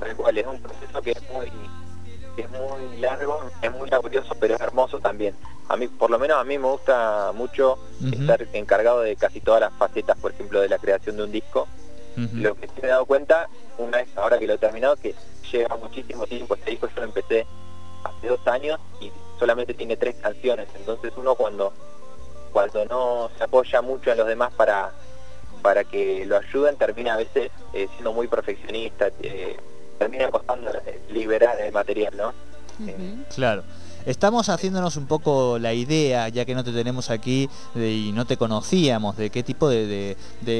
Tal 0.00 0.14
cual, 0.16 0.38
es 0.38 0.46
un 0.46 0.60
proceso 0.60 1.02
que 1.02 1.12
es 1.12 1.22
muy, 1.32 1.46
es 2.36 2.50
muy 2.50 3.00
largo, 3.00 3.40
es 3.62 3.72
muy 3.72 3.88
laborioso, 3.90 4.36
pero 4.38 4.54
es 4.54 4.60
hermoso 4.60 5.00
también. 5.00 5.34
A 5.68 5.76
mí, 5.76 5.86
por 5.86 6.10
lo 6.10 6.18
menos 6.18 6.38
a 6.38 6.44
mí 6.44 6.56
me 6.56 6.68
gusta 6.68 7.32
mucho 7.34 7.78
estar 8.10 8.46
encargado 8.54 9.02
de 9.02 9.16
casi 9.16 9.40
todas 9.40 9.60
las 9.60 9.72
facetas, 9.74 10.16
por 10.18 10.32
ejemplo, 10.32 10.60
de 10.60 10.68
la 10.68 10.78
creación 10.78 11.16
de 11.16 11.24
un 11.24 11.32
disco. 11.32 11.68
Lo 12.16 12.56
que 12.56 12.66
sí 12.66 12.72
me 12.82 12.88
he 12.88 12.90
dado 12.90 13.06
cuenta, 13.06 13.48
una 13.76 13.98
vez 13.98 14.08
ahora 14.16 14.38
que 14.38 14.46
lo 14.46 14.54
he 14.54 14.58
terminado, 14.58 14.96
que 14.96 15.14
lleva 15.52 15.76
muchísimo 15.76 16.26
tiempo. 16.26 16.54
Este 16.54 16.70
disco 16.72 16.88
yo 16.88 17.02
lo 17.02 17.04
empecé 17.04 17.46
hace 18.02 18.28
dos 18.28 18.44
años 18.46 18.80
y 19.00 19.12
solamente 19.38 19.74
tiene 19.74 19.96
tres 19.96 20.16
canciones. 20.16 20.68
Entonces 20.74 21.12
uno 21.16 21.34
cuando 21.34 21.72
cuando 22.58 22.84
no 22.86 23.30
se 23.38 23.44
apoya 23.44 23.80
mucho 23.82 24.10
en 24.10 24.18
los 24.18 24.26
demás 24.26 24.52
para, 24.52 24.90
para 25.62 25.84
que 25.84 26.26
lo 26.26 26.38
ayuden, 26.38 26.76
termina 26.76 27.14
a 27.14 27.16
veces 27.16 27.52
eh, 27.72 27.86
siendo 27.92 28.12
muy 28.12 28.26
perfeccionista, 28.26 29.10
eh, 29.22 29.56
termina 29.96 30.28
costando 30.28 30.72
liberar 31.08 31.60
el 31.60 31.72
material, 31.72 32.16
¿no? 32.16 32.34
Claro. 33.32 33.62
Estamos 34.08 34.48
haciéndonos 34.48 34.96
un 34.96 35.04
poco 35.04 35.58
la 35.58 35.74
idea, 35.74 36.30
ya 36.30 36.46
que 36.46 36.54
no 36.54 36.64
te 36.64 36.72
tenemos 36.72 37.10
aquí 37.10 37.46
y 37.74 38.10
no 38.14 38.24
te 38.24 38.38
conocíamos, 38.38 39.18
de 39.18 39.28
qué 39.28 39.42
tipo 39.42 39.68
de, 39.68 40.16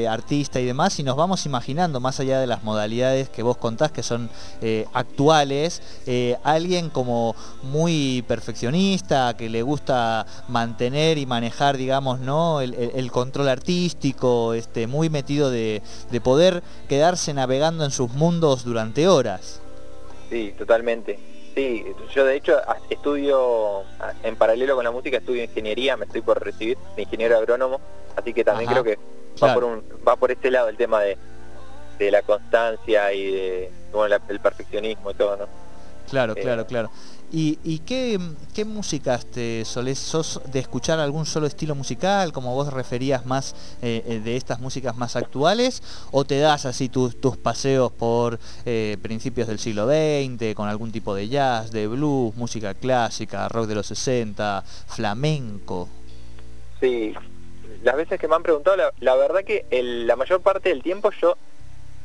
artista 0.07 0.59
y 0.59 0.65
demás, 0.65 0.99
y 0.99 1.03
nos 1.03 1.15
vamos 1.15 1.47
imaginando, 1.47 1.99
más 1.99 2.19
allá 2.19 2.39
de 2.39 2.45
las 2.45 2.63
modalidades 2.63 3.27
que 3.29 3.41
vos 3.41 3.57
contás, 3.57 3.91
que 3.91 4.03
son 4.03 4.29
eh, 4.61 4.85
actuales, 4.93 5.81
eh, 6.05 6.37
alguien 6.43 6.91
como 6.91 7.35
muy 7.63 8.23
perfeccionista, 8.27 9.35
que 9.35 9.49
le 9.49 9.63
gusta 9.63 10.27
mantener 10.47 11.17
y 11.17 11.25
manejar, 11.25 11.75
digamos, 11.75 12.19
¿no? 12.19 12.61
el, 12.61 13.11
control 13.11 13.49
artístico, 13.49 14.53
este, 14.53 14.85
muy 14.85 15.09
metido 15.09 15.49
de, 15.49 15.81
de 16.11 16.21
poder 16.21 16.61
quedarse 16.87 17.33
navegando 17.33 17.83
en 17.83 17.89
sus 17.89 18.11
mundos 18.11 18.63
durante 18.63 19.07
horas. 19.07 19.59
Sí, 20.29 20.53
totalmente. 20.55 21.38
Sí, 21.59 21.85
yo 22.15 22.23
de 22.23 22.37
hecho 22.37 22.57
estudio, 22.89 23.83
en 24.23 24.37
paralelo 24.37 24.75
con 24.75 24.85
la 24.85 24.91
música, 24.91 25.17
estudio 25.17 25.43
ingeniería, 25.43 25.97
me 25.97 26.05
estoy 26.05 26.21
por 26.21 26.41
recibir 26.41 26.77
de 26.95 27.01
ingeniero 27.01 27.35
agrónomo, 27.35 27.81
así 28.15 28.33
que 28.33 28.45
también 28.45 28.69
creo 28.69 28.81
que 28.81 28.97
va, 29.43 29.53
por 29.53 29.65
un, 29.65 29.83
va 30.07 30.15
por 30.15 30.31
este 30.31 30.51
lado 30.51 30.69
el 30.69 30.77
tema 30.77 31.01
de, 31.01 31.17
de 31.97 32.11
la 32.11 32.21
constancia 32.21 33.11
y 33.11 33.29
de 33.29 33.71
el 34.29 34.39
perfeccionismo 34.39 35.11
y 35.11 35.15
todo, 35.15 35.35
¿no? 35.35 35.47
Claro, 36.09 36.33
eh, 36.35 36.41
claro, 36.41 36.65
claro. 36.65 36.89
¿Y, 37.31 37.79
qué, 37.85 38.17
músicas 38.65 39.25
te 39.25 39.63
solés, 39.63 39.99
sos 39.99 40.41
de 40.51 40.59
escuchar 40.59 40.99
algún 40.99 41.27
solo 41.27 41.45
estilo 41.45 41.75
musical, 41.75 42.33
como 42.33 42.55
vos 42.55 42.73
referías 42.73 43.25
más 43.25 43.55
eh, 43.83 44.03
eh, 44.07 44.19
de 44.19 44.35
estas 44.35 44.59
músicas 44.59 44.97
más 44.97 45.15
actuales, 45.15 45.83
o 46.11 46.25
te 46.25 46.39
das 46.39 46.65
así 46.65 46.89
tus, 46.89 47.15
paseos 47.37 47.91
por 47.91 48.39
eh, 48.65 48.97
principios 49.01 49.47
del 49.47 49.59
siglo 49.59 49.87
XX, 49.87 50.55
con 50.55 50.67
algún 50.67 50.91
tipo 50.91 51.13
de 51.13 51.29
jazz, 51.29 51.71
de 51.71 51.87
blues, 51.87 52.35
música 52.35 52.73
clásica, 52.73 53.47
rock 53.47 53.67
de 53.67 53.75
los 53.75 53.87
60, 53.87 54.63
flamenco? 54.87 55.87
Sí, 56.79 57.13
las 57.83 57.95
veces 57.95 58.19
que 58.19 58.27
me 58.27 58.35
han 58.35 58.43
preguntado, 58.43 58.77
la, 58.99 59.15
verdad 59.15 59.43
que 59.43 59.65
la 59.71 60.15
mayor 60.15 60.41
parte 60.41 60.69
del 60.69 60.81
tiempo 60.81 61.11
yo 61.21 61.37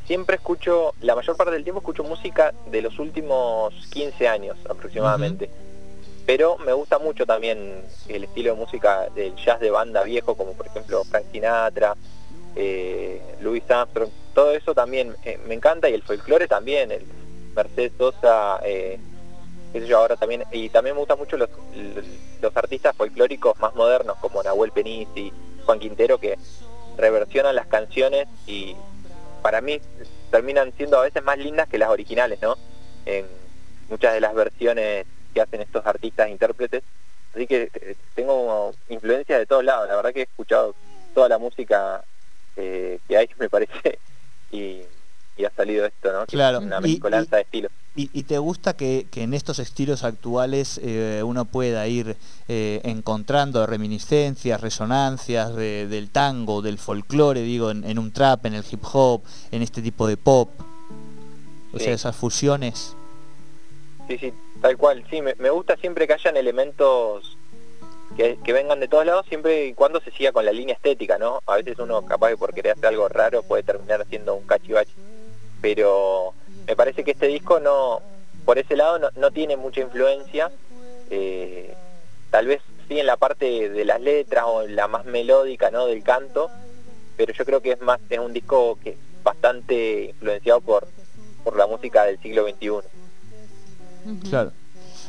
siempre 0.07 0.37
escucho, 0.37 0.95
la 1.01 1.15
mayor 1.15 1.37
parte 1.37 1.53
del 1.53 1.65
tiempo 1.65 1.81
escucho 1.81 2.05
música 2.05 2.53
de 2.71 2.83
los 2.83 2.99
últimos 2.99 3.75
15 3.91 4.29
años 4.29 4.57
aproximadamente. 4.69 5.51
Pero 6.27 6.57
me 6.59 6.73
gusta 6.73 6.99
mucho 6.99 7.27
también 7.27 7.83
el 8.09 8.25
estilo 8.25 8.55
de 8.55 8.61
música 8.61 9.09
del 9.15 9.35
jazz 9.37 9.61
de 9.61 9.71
banda 9.71 10.03
viejo, 10.05 10.37
como 10.37 10.53
por 10.55 10.67
ejemplo 10.67 11.05
Frank 11.05 11.27
Sinatra, 11.33 11.95
eh, 12.57 13.21
Louis 13.41 13.69
Armstrong, 13.71 14.09
todo 14.33 14.53
eso 14.53 14.75
también 14.75 15.15
eh, 15.25 15.39
me 15.47 15.55
encanta 15.55 15.89
y 15.89 15.95
el 15.95 16.03
folclore 16.03 16.49
también, 16.49 16.91
el 16.91 17.05
Mercedes 17.55 17.93
Sosa, 17.99 18.59
eh, 18.65 18.99
qué 19.73 19.81
sé 19.81 19.87
yo, 19.87 19.99
ahora 19.99 20.17
también, 20.17 20.45
y 20.51 20.71
también 20.71 20.97
me 20.97 21.01
gustan 21.01 21.19
mucho 21.19 21.37
los, 21.37 21.51
los 22.41 22.57
artistas 22.57 22.97
folclóricos 22.97 23.59
más 23.61 23.75
modernos 23.75 24.17
como 24.19 24.43
Nahuel 24.43 24.73
Peniz 24.73 25.09
y 25.15 25.31
Juan 25.67 25.79
Quintero 25.79 26.19
que 26.19 26.39
reversionan 26.97 27.55
las 27.55 27.67
canciones 27.67 28.29
y 28.47 28.75
para 29.45 29.61
mí 29.61 29.79
terminan 30.31 30.73
siendo 30.75 30.99
a 30.99 31.03
veces 31.03 31.23
más 31.23 31.37
lindas 31.37 31.69
que 31.69 31.77
las 31.77 31.91
originales, 31.91 32.41
¿no? 32.41 32.57
En 33.05 33.27
muchas 33.91 34.15
de 34.15 34.21
las 34.23 34.33
versiones 34.33 35.05
que 35.35 35.41
hacen 35.43 35.61
estos 35.61 35.85
artistas 35.85 36.31
intérpretes. 36.31 36.83
Así 37.35 37.47
que 37.47 37.71
eh, 37.75 37.95
tengo 38.15 38.73
influencia 38.89 39.39
de 39.39 39.45
todos 39.45 39.63
lados. 39.63 39.87
La 39.87 39.97
verdad 39.97 40.15
que 40.15 40.21
he 40.21 40.23
escuchado 40.23 40.75
toda 41.13 41.29
la 41.29 41.37
música 41.37 42.03
eh, 42.57 42.99
que 43.07 43.19
hay, 43.19 43.29
me 43.39 43.51
parece, 43.51 43.99
y, 44.51 44.81
ha 45.45 45.51
salido 45.51 45.85
esto, 45.85 46.11
¿no? 46.11 46.25
Claro. 46.25 46.61
Una 46.61 46.81
mezcolanza 46.81 47.37
de 47.37 47.43
estilos. 47.43 47.73
Y, 47.97 48.25
te 48.25 48.39
gusta 48.39 48.77
que, 48.77 49.07
en 49.15 49.35
estos 49.35 49.61
estilos 49.61 50.03
actuales 50.03 50.81
eh, 50.83 51.23
uno 51.25 51.45
pueda 51.45 51.87
ir 51.87 52.17
eh, 52.49 52.81
encontrando 52.83 53.65
reminiscencias, 53.67 54.61
resonancias 54.61 55.55
del 55.55 56.11
tango, 56.11 56.61
del 56.61 56.79
folclore, 56.79 57.43
digo, 57.43 57.71
en, 57.71 57.99
un 58.01 58.11
trap, 58.11 58.47
en 58.47 58.55
el 58.55 58.65
hip 58.69 58.83
hop, 58.93 59.23
en 59.53 59.63
este 59.63 59.81
tipo 59.81 60.09
de 60.09 60.17
pop? 60.17 60.51
O 61.73 61.79
sea, 61.79 61.95
esas 61.95 62.17
fusiones. 62.17 62.97
Sí, 64.09 64.19
sí, 64.19 64.33
tal 64.61 64.77
cual. 64.77 65.05
Sí, 65.09 65.23
me, 65.23 65.51
gusta 65.51 65.77
siempre 65.77 66.09
que 66.09 66.15
hayan 66.15 66.37
elementos 66.37 67.37
que, 68.17 68.53
vengan 68.53 68.81
de 68.81 68.89
todos 68.89 69.07
lados, 69.07 69.25
siempre 69.29 69.67
y 69.67 69.75
cuando 69.75 70.01
se 70.01 70.11
siga 70.11 70.33
con 70.33 70.45
la 70.45 70.53
línea 70.53 70.75
estética, 70.75 71.17
¿no? 71.19 71.41
A 71.47 71.57
veces 71.57 71.79
uno 71.79 72.05
capaz 72.05 72.31
de 72.31 72.37
por 72.37 72.53
querer 72.55 72.73
hacer 72.73 72.87
algo 72.87 73.09
raro 73.09 73.45
puede 73.45 73.63
terminar 73.63 74.03
haciendo 74.03 74.35
un 74.35 74.47
cachivache. 74.47 74.93
Pero 75.61 76.35
me 76.67 76.77
parece 76.77 77.05
que 77.05 77.13
este 77.13 77.27
disco 77.27 77.61
no, 77.61 78.01
por 78.45 78.59
ese 78.59 78.77
lado 78.77 79.11
no, 79.17 79.31
tiene 79.31 79.57
mucha 79.57 79.81
influencia, 79.81 80.51
eh, 81.11 81.75
tal 82.31 82.47
vez 82.47 82.63
sí 82.89 82.99
en 82.99 83.07
la 83.07 83.17
parte 83.17 83.69
de 83.69 83.85
las 83.85 84.01
letras 84.01 84.45
o 84.47 84.63
en 84.63 84.77
la 84.77 84.89
más 84.89 85.05
melódica 85.05 85.71
¿no? 85.71 85.87
del 85.87 86.03
canto, 86.03 86.51
pero 87.17 87.33
yo 87.33 87.45
creo 87.45 87.61
que 87.61 87.73
es 87.73 87.81
más, 87.81 88.01
es 88.09 88.19
un 88.19 88.33
disco 88.33 88.79
que 88.83 88.97
bastante 89.23 90.07
influenciado 90.11 90.61
por, 90.61 90.87
por 91.43 91.57
la 91.57 91.67
música 91.67 92.05
del 92.05 92.21
siglo 92.21 92.47
XXI. 92.47 94.29
Claro. 94.29 94.53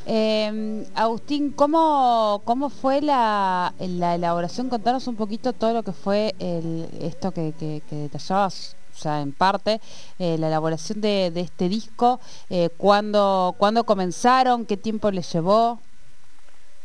Eh, 0.07 0.85
Agustín, 0.93 1.51
¿cómo, 1.51 2.41
¿cómo 2.45 2.69
fue 2.69 3.01
la, 3.01 3.73
la, 3.79 4.15
elaboración? 4.15 4.69
Contanos 4.69 5.07
un 5.07 5.15
poquito 5.15 5.51
todo 5.51 5.73
lo 5.73 5.83
que 5.83 5.91
fue 5.91 6.35
el, 6.37 6.87
esto 7.01 7.31
que, 7.31 7.53
que, 7.59 7.81
que 7.89 7.95
detallabas 7.95 8.75
o 8.95 8.97
sea, 8.97 9.21
en 9.21 9.33
parte, 9.33 9.81
eh, 10.19 10.37
la 10.37 10.47
elaboración 10.47 11.01
de, 11.01 11.27
este 11.35 11.67
disco, 11.67 12.19
eh, 12.49 12.69
¿cuándo, 12.77 13.55
comenzaron? 13.85 14.65
¿Qué 14.65 14.77
tiempo 14.77 15.11
les 15.11 15.31
llevó? 15.31 15.79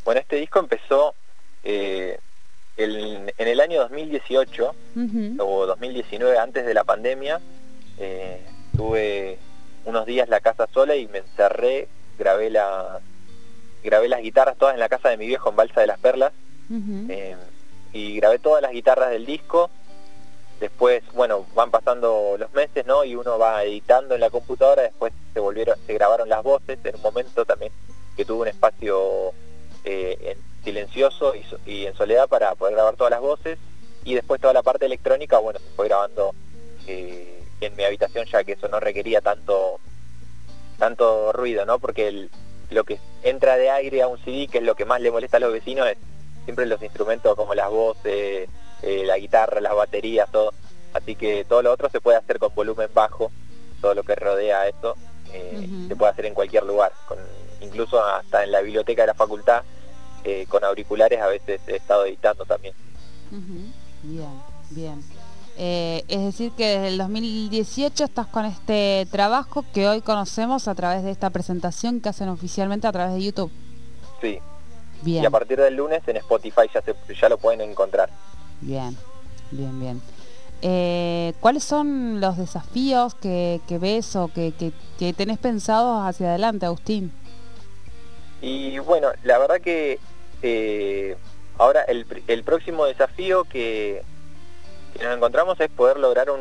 Bueno, 0.03 0.19
este 0.19 0.35
disco 0.35 0.59
empezó 0.59 1.15
eh, 1.63 2.19
en 2.77 3.47
el 3.47 3.59
año 3.61 3.79
2018 3.81 4.75
o 5.39 5.65
2019, 5.65 6.37
antes 6.37 6.65
de 6.65 6.73
la 6.73 6.83
pandemia. 6.83 7.39
tuve 8.75 9.37
unos 9.85 10.05
días 10.05 10.27
la 10.27 10.41
casa 10.41 10.67
sola 10.73 10.95
y 10.95 11.07
me 11.07 11.19
encerré, 11.19 11.87
grabé, 12.17 12.49
la, 12.49 12.99
grabé 13.83 14.09
las 14.09 14.21
guitarras 14.21 14.57
todas 14.57 14.73
en 14.73 14.79
la 14.79 14.89
casa 14.89 15.09
de 15.09 15.17
mi 15.17 15.27
viejo 15.27 15.49
en 15.49 15.55
Balsa 15.55 15.81
de 15.81 15.87
las 15.87 15.99
Perlas. 15.99 16.33
y 17.93 18.15
grabé 18.17 18.39
todas 18.39 18.61
las 18.61 18.71
guitarras 18.71 19.11
del 19.11 19.25
disco 19.25 19.69
después, 20.61 21.03
bueno, 21.13 21.47
van 21.55 21.71
pasando 21.71 22.35
los 22.37 22.53
meses, 22.53 22.85
¿no? 22.85 23.03
Y 23.03 23.15
uno 23.15 23.39
va 23.39 23.63
editando 23.63 24.13
en 24.13 24.21
la 24.21 24.29
computadora, 24.29 24.83
después 24.83 25.11
se 25.33 25.39
volvieron, 25.39 25.75
se 25.87 25.93
grabaron 25.95 26.29
las 26.29 26.43
voces 26.43 26.77
en 26.83 26.95
un 26.95 27.01
momento 27.01 27.43
también 27.45 27.73
que 28.15 28.23
tuvo 28.23 28.43
un 28.43 28.47
espacio 28.47 29.33
eh, 29.83 30.37
silencioso 30.63 31.33
y, 31.65 31.85
en 31.87 31.95
soledad 31.95 32.29
para 32.29 32.53
poder 32.53 32.75
grabar 32.75 32.95
todas 32.95 33.09
las 33.09 33.21
voces 33.21 33.57
y 34.05 34.13
después 34.13 34.39
toda 34.39 34.53
la 34.53 34.61
parte 34.61 34.85
electrónica, 34.85 35.39
bueno, 35.39 35.59
se 35.59 35.75
fue 35.75 35.87
grabando 35.87 36.35
eh, 36.85 37.43
en 37.59 37.75
mi 37.75 37.83
habitación 37.83 38.25
ya 38.27 38.43
que 38.43 38.53
eso 38.53 38.67
no 38.67 38.79
requería 38.79 39.21
tanto 39.21 39.79
tanto 40.77 41.31
ruido, 41.31 41.65
¿no? 41.65 41.79
Porque 41.79 42.29
lo 42.69 42.83
que 42.83 42.99
entra 43.23 43.57
de 43.57 43.71
aire 43.71 44.03
a 44.03 44.07
un 44.07 44.19
CD, 44.19 44.47
que 44.47 44.59
es 44.59 44.63
lo 44.63 44.75
que 44.75 44.85
más 44.85 45.01
le 45.01 45.11
molesta 45.11 45.37
a 45.37 45.39
los 45.39 45.53
vecinos, 45.53 45.87
es 45.87 45.97
siempre 46.43 46.67
los 46.67 46.81
instrumentos 46.81 47.35
como 47.35 47.55
las 47.55 47.69
voces, 47.69 48.47
eh, 48.81 49.03
la 49.05 49.17
guitarra, 49.17 49.61
las 49.61 49.75
baterías, 49.75 50.31
todo. 50.31 50.53
Así 50.93 51.15
que 51.15 51.45
todo 51.45 51.61
lo 51.61 51.71
otro 51.71 51.89
se 51.89 52.01
puede 52.01 52.17
hacer 52.17 52.39
con 52.39 52.53
volumen 52.53 52.89
bajo, 52.93 53.31
todo 53.79 53.93
lo 53.93 54.03
que 54.03 54.15
rodea 54.15 54.67
eso 54.67 54.95
eh, 55.33 55.69
se 55.87 55.95
puede 55.95 56.11
hacer 56.11 56.25
en 56.25 56.33
cualquier 56.33 56.63
lugar, 56.63 56.91
con, 57.07 57.17
incluso 57.61 58.03
hasta 58.03 58.43
en 58.43 58.51
la 58.51 58.61
biblioteca 58.61 59.03
de 59.03 59.07
la 59.07 59.13
facultad, 59.13 59.63
eh, 60.23 60.45
con 60.49 60.63
auriculares 60.63 61.21
a 61.21 61.27
veces 61.27 61.61
he 61.67 61.77
estado 61.77 62.05
editando 62.05 62.43
también. 62.45 62.73
Bien, 64.03 64.41
bien. 64.71 65.03
es 65.55 66.25
decir, 66.25 66.51
que 66.51 66.67
desde 66.67 66.87
el 66.89 66.97
2018 66.97 68.03
estás 68.03 68.27
con 68.27 68.45
este 68.45 69.07
trabajo 69.09 69.63
que 69.73 69.87
hoy 69.87 70.01
conocemos 70.01 70.67
a 70.67 70.75
través 70.75 71.03
de 71.03 71.11
esta 71.11 71.29
presentación 71.29 72.01
que 72.01 72.09
hacen 72.09 72.27
oficialmente 72.27 72.87
a 72.87 72.91
través 72.91 73.13
de 73.13 73.23
YouTube. 73.23 73.51
Sí. 74.19 74.39
Bien. 75.03 75.23
Y 75.23 75.25
a 75.25 75.29
partir 75.29 75.59
del 75.59 75.75
lunes 75.75 76.01
en 76.07 76.17
Spotify 76.17 76.61
ya, 76.73 76.81
se, 76.81 76.93
ya 77.15 77.29
lo 77.29 77.37
pueden 77.37 77.61
encontrar. 77.61 78.09
Bien, 78.61 78.95
bien, 79.51 79.79
bien. 79.79 80.01
Eh, 80.61 81.33
¿Cuáles 81.39 81.63
son 81.63 82.21
los 82.21 82.37
desafíos 82.37 83.15
que, 83.15 83.59
ves 83.81 84.15
o 84.15 84.29
que, 84.33 84.53
tenés 85.13 85.39
pensados 85.39 86.07
hacia 86.07 86.29
adelante, 86.29 86.65
Agustín? 86.65 87.11
Y 88.41 88.79
bueno, 88.79 89.09
la 89.23 89.39
verdad 89.39 89.59
que 89.59 89.99
eh, 90.43 91.15
ahora 91.57 91.81
el, 91.83 92.43
próximo 92.43 92.85
desafío 92.85 93.43
que, 93.45 94.03
nos 95.01 95.15
encontramos 95.15 95.59
es 95.59 95.69
poder 95.69 95.97
lograr 95.97 96.29
un 96.29 96.39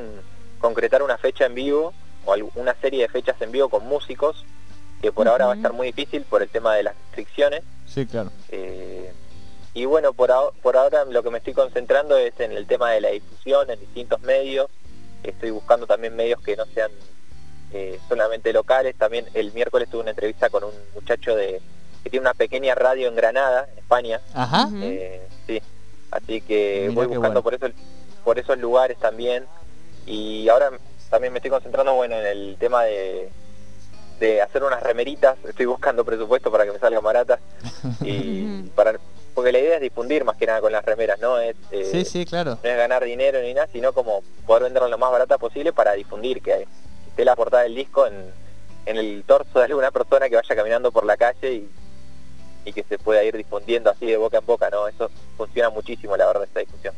concretar 0.59 1.03
una 1.03 1.17
fecha 1.17 1.47
en 1.47 1.55
vivo 1.55 1.95
o 2.27 2.35
una 2.55 2.75
serie 2.75 3.03
de 3.03 3.09
fechas 3.09 3.41
en 3.41 3.50
vivo 3.50 3.71
con 3.71 3.87
músicos, 3.87 4.45
que 5.00 5.11
por 5.11 5.27
ahora 5.27 5.47
va 5.47 5.53
a 5.55 5.57
estar 5.57 5.73
muy 5.73 5.87
difícil 5.87 6.25
por 6.25 6.43
el 6.43 6.50
tema 6.50 6.75
de 6.75 6.83
las 6.83 6.95
restricciones. 7.07 7.62
Sí, 7.87 8.05
claro. 8.05 8.31
Eh, 8.50 9.00
y 9.73 9.85
bueno, 9.85 10.12
por, 10.12 10.31
por 10.62 10.77
ahora 10.77 11.05
lo 11.05 11.23
que 11.23 11.31
me 11.31 11.39
estoy 11.39 11.55
concentrando 11.55 12.17
es 12.17 12.39
en 12.41 12.53
el 12.53 12.67
tema 12.67 12.91
de 12.91 13.00
la 13.00 13.11
difusión 13.11 13.71
en 13.71 13.79
distintos 13.79 14.21
medios. 14.23 14.69
Estoy 15.23 15.50
buscando 15.50 15.87
también 15.87 16.17
medios 16.17 16.41
que 16.41 16.57
no 16.57 16.65
sean 16.67 16.91
eh, 17.73 18.00
solamente 18.09 18.53
locales. 18.53 18.97
También 18.97 19.27
el 19.35 19.53
miércoles 19.53 19.89
tuve 19.89 20.03
una 20.03 20.11
entrevista 20.11 20.50
con 20.50 20.65
un 20.65 20.73
muchacho 20.95 21.37
de 21.37 21.61
que 22.03 22.11
tiene 22.11 22.23
una 22.23 22.35
pequeña 22.35 22.75
radio 22.75 23.09
en 23.09 23.15
Granada, 23.15 23.69
en 23.71 23.79
España. 23.79 24.21
Ajá. 24.35 24.69
Eh, 24.75 25.29
sí. 25.47 25.62
Así 26.11 26.41
que 26.41 26.91
voy 26.93 27.07
buscando 27.07 27.43
por 27.43 27.55
eso 27.55 27.67
por 28.25 28.39
esos 28.39 28.59
lugares 28.59 28.99
también. 28.99 29.45
Y 30.05 30.49
ahora 30.49 30.73
también 31.11 31.33
me 31.33 31.39
estoy 31.39 31.50
concentrando 31.50 31.95
bueno 31.95 32.17
en 32.17 32.27
el 32.27 32.57
tema 32.59 32.83
de, 32.83 33.31
de 34.19 34.43
hacer 34.43 34.65
unas 34.65 34.83
remeritas. 34.83 35.37
Estoy 35.49 35.67
buscando 35.67 36.05
presupuesto 36.05 36.50
para 36.50 36.65
que 36.65 36.73
me 36.73 36.79
salgan 36.81 37.05
baratas 37.05 37.39
y 38.00 38.62
para 38.75 38.99
porque 39.35 39.53
la 39.53 39.59
idea 39.59 39.75
es 39.77 39.81
difundir 39.81 40.25
más 40.25 40.37
que 40.37 40.47
nada 40.47 40.61
con 40.61 40.73
las 40.73 40.85
remeras, 40.85 41.19
no 41.21 41.39
es, 41.39 41.57
eh, 41.71 41.89
sí, 41.91 42.05
sí, 42.05 42.27
claro. 42.27 42.59
no 42.63 42.71
es 42.71 42.77
ganar 42.77 43.05
dinero 43.05 43.41
ni 43.41 43.55
nada, 43.55 43.69
sino 43.73 43.93
como 43.93 44.23
poder 44.47 44.65
venderlo 44.65 44.89
lo 44.89 44.99
más 44.99 45.11
barata 45.11 45.39
posible 45.39 45.73
para 45.73 45.93
difundir, 45.93 46.43
que 46.43 46.67
esté 47.09 47.25
la 47.25 47.37
portada 47.37 47.65
del 47.65 47.75
disco 47.75 48.07
en, 48.07 48.15
en 48.87 48.97
el 48.97 49.25
torso 49.25 49.59
de 49.59 49.67
alguna 49.67 49.91
persona 49.91 50.29
que 50.29 50.37
vaya 50.37 50.55
caminando 50.57 50.93
por 50.93 51.05
la 51.05 51.17
calle 51.17 51.53
y, 51.53 51.71
y 52.65 52.73
que 52.73 52.83
se 52.85 52.99
pueda 52.99 53.23
ir 53.25 53.37
difundiendo 53.37 53.91
así 53.91 54.07
de 54.07 54.17
boca 54.17 54.39
en 54.39 54.47
boca, 54.47 54.69
¿no? 54.71 54.89
Eso 54.89 55.11
funciona 55.37 55.71
muchísimo, 55.71 56.17
la 56.17 56.27
verdad, 56.27 56.45
esta 56.45 56.61
discusión. 56.61 56.95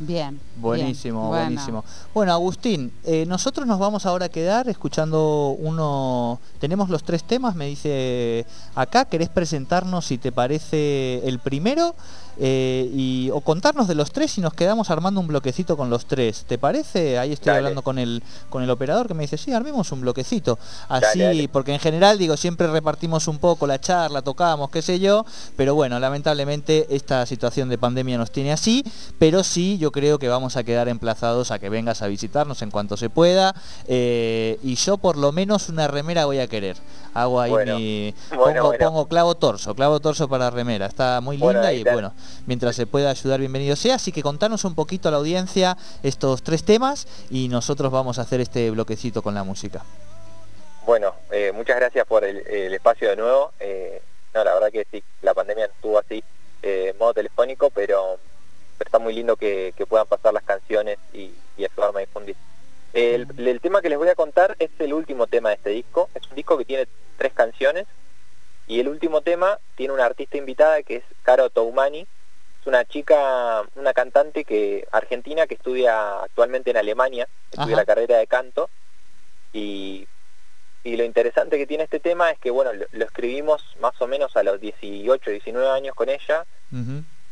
Bien. 0.00 0.40
Buenísimo, 0.60 1.28
buenísimo. 1.28 1.84
Bueno, 2.12 2.32
Agustín, 2.32 2.92
eh, 3.04 3.24
nosotros 3.26 3.66
nos 3.66 3.78
vamos 3.78 4.06
ahora 4.06 4.26
a 4.26 4.28
quedar 4.28 4.68
escuchando 4.68 5.56
uno... 5.58 6.40
Tenemos 6.58 6.88
los 6.90 7.04
tres 7.04 7.24
temas, 7.24 7.54
me 7.54 7.66
dice 7.66 8.44
acá. 8.74 9.04
¿Querés 9.04 9.28
presentarnos, 9.28 10.04
si 10.06 10.18
te 10.18 10.32
parece, 10.32 11.20
el 11.26 11.38
primero? 11.38 11.94
Eh, 12.40 12.88
y, 12.94 13.30
o 13.32 13.40
contarnos 13.40 13.88
de 13.88 13.96
los 13.96 14.12
tres 14.12 14.38
y 14.38 14.40
nos 14.40 14.54
quedamos 14.54 14.90
armando 14.90 15.20
un 15.20 15.26
bloquecito 15.26 15.76
con 15.76 15.90
los 15.90 16.06
tres. 16.06 16.44
¿Te 16.46 16.56
parece? 16.56 17.18
Ahí 17.18 17.32
estoy 17.32 17.54
hablando 17.54 17.82
con 17.82 17.98
el, 17.98 18.22
con 18.48 18.62
el 18.62 18.70
operador 18.70 19.08
que 19.08 19.14
me 19.14 19.24
dice, 19.24 19.36
sí, 19.36 19.52
armemos 19.52 19.90
un 19.90 20.02
bloquecito. 20.02 20.58
Así, 20.88 21.48
porque 21.48 21.74
en 21.74 21.80
general, 21.80 22.16
digo, 22.18 22.36
siempre 22.36 22.68
repartimos 22.68 23.26
un 23.26 23.38
poco 23.38 23.66
la 23.66 23.80
charla, 23.80 24.22
tocamos, 24.22 24.70
qué 24.70 24.82
sé 24.82 25.00
yo, 25.00 25.26
pero 25.56 25.74
bueno, 25.74 25.98
lamentablemente 25.98 26.86
esta 26.94 27.26
situación 27.26 27.68
de 27.68 27.78
pandemia 27.78 28.18
nos 28.18 28.30
tiene 28.30 28.52
así, 28.52 28.84
pero 29.18 29.42
sí, 29.42 29.76
yo 29.78 29.90
creo 29.90 30.18
que 30.18 30.28
vamos 30.28 30.47
a 30.56 30.64
quedar 30.64 30.88
emplazados 30.88 31.50
a 31.50 31.58
que 31.58 31.68
vengas 31.68 32.02
a 32.02 32.06
visitarnos 32.06 32.62
en 32.62 32.70
cuanto 32.70 32.96
se 32.96 33.10
pueda. 33.10 33.54
Eh, 33.86 34.58
y 34.62 34.74
yo 34.76 34.98
por 34.98 35.16
lo 35.16 35.32
menos 35.32 35.68
una 35.68 35.88
remera 35.88 36.24
voy 36.24 36.38
a 36.38 36.46
querer. 36.46 36.76
Hago 37.14 37.40
ahí 37.40 37.52
mi... 37.66 38.14
pongo, 38.78 39.06
clavo 39.06 39.34
torso, 39.34 39.74
clavo 39.74 40.00
torso 40.00 40.28
para 40.28 40.50
remera. 40.50 40.86
Está 40.86 41.20
muy 41.20 41.36
linda 41.36 41.72
y 41.72 41.84
bueno, 41.84 42.12
mientras 42.46 42.76
se 42.76 42.86
pueda 42.86 43.10
ayudar, 43.10 43.40
bienvenido 43.40 43.76
sea. 43.76 43.96
Así 43.96 44.12
que 44.12 44.22
contanos 44.22 44.64
un 44.64 44.74
poquito 44.74 45.08
a 45.08 45.12
la 45.12 45.18
audiencia 45.18 45.76
estos 46.02 46.42
tres 46.42 46.64
temas 46.64 47.06
y 47.30 47.48
nosotros 47.48 47.90
vamos 47.92 48.18
a 48.18 48.22
hacer 48.22 48.40
este 48.40 48.70
bloquecito 48.70 49.22
con 49.22 49.34
la 49.34 49.44
música. 49.44 49.82
Bueno, 50.88 51.14
eh, 51.30 51.52
muchas 51.52 51.76
gracias 51.76 52.06
por 52.06 52.24
el, 52.24 52.38
espacio 52.72 53.10
de 53.10 53.16
nuevo. 53.16 53.52
Eh, 53.60 54.00
no, 54.32 54.42
la 54.42 54.54
verdad 54.54 54.70
que 54.72 54.86
sí, 54.90 55.04
la 55.20 55.34
pandemia 55.34 55.66
estuvo 55.66 55.98
así, 55.98 56.24
eh, 56.62 56.92
en 56.92 56.98
modo 56.98 57.12
telefónico, 57.12 57.68
pero, 57.68 58.18
está 58.84 58.98
muy 58.98 59.14
lindo 59.14 59.36
que, 59.36 59.72
puedan 59.88 60.06
pasar 60.06 60.32
las 60.34 60.44
canciones 60.44 60.98
y, 61.12 61.32
ayudarme 61.58 62.02
a 62.02 62.06
difundir. 62.06 62.36
El, 62.92 63.26
el, 63.36 63.60
tema 63.60 63.82
que 63.82 63.88
les 63.88 63.98
voy 63.98 64.08
a 64.08 64.14
contar 64.14 64.56
es 64.58 64.70
el 64.78 64.92
último 64.92 65.26
tema 65.26 65.50
de 65.50 65.56
este 65.56 65.70
disco. 65.70 66.08
Es 66.14 66.26
un 66.28 66.36
disco 66.36 66.56
que 66.56 66.64
tiene 66.64 66.88
tres 67.16 67.32
canciones 67.32 67.86
y 68.68 68.80
el 68.80 68.88
último 68.88 69.22
tema 69.22 69.58
tiene 69.76 69.94
una 69.94 70.04
artista 70.04 70.36
invitada 70.36 70.82
que 70.82 70.96
es 70.96 71.04
Caro 71.22 71.48
Toumani, 71.48 72.06
es 72.60 72.66
una 72.66 72.84
chica, 72.84 73.62
una 73.76 73.94
cantante 73.94 74.44
que 74.44 74.86
argentina 74.92 75.46
que 75.46 75.54
estudia 75.54 76.20
actualmente 76.22 76.70
en 76.70 76.76
Alemania, 76.76 77.26
estudia 77.50 77.76
la 77.76 77.86
carrera 77.86 78.18
de 78.18 78.26
canto. 78.26 78.68
Y, 79.54 80.06
y, 80.84 80.96
lo 80.98 81.04
interesante 81.04 81.56
que 81.56 81.66
tiene 81.66 81.84
este 81.84 81.98
tema 81.98 82.30
es 82.30 82.38
que 82.38 82.50
bueno, 82.50 82.70
lo, 82.74 83.04
escribimos 83.04 83.64
más 83.80 83.98
o 84.02 84.06
menos 84.06 84.36
a 84.36 84.42
los 84.42 84.60
18, 84.60 85.30
19 85.30 85.70
años 85.70 85.94
con 85.94 86.10
ella. 86.10 86.44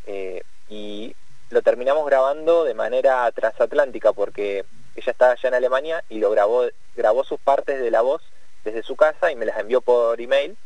Eh, 0.06 0.42
y 0.70 1.14
lo 1.50 1.62
terminamos 1.62 2.06
grabando 2.06 2.64
de 2.64 2.74
manera 2.74 3.30
transatlántica 3.32 4.12
porque 4.12 4.64
ella 4.96 5.12
estaba 5.12 5.32
allá 5.32 5.48
en 5.48 5.54
Alemania 5.54 6.04
y 6.08 6.18
lo 6.18 6.30
grabó, 6.30 6.64
grabó 6.96 7.24
sus 7.24 7.38
partes 7.40 7.80
de 7.80 7.90
la 7.90 8.00
voz 8.00 8.22
desde 8.64 8.82
su 8.82 8.96
casa 8.96 9.30
y 9.30 9.36
me 9.36 9.46
las 9.46 9.58
envió 9.58 9.80
por 9.80 10.20
email 10.20 10.56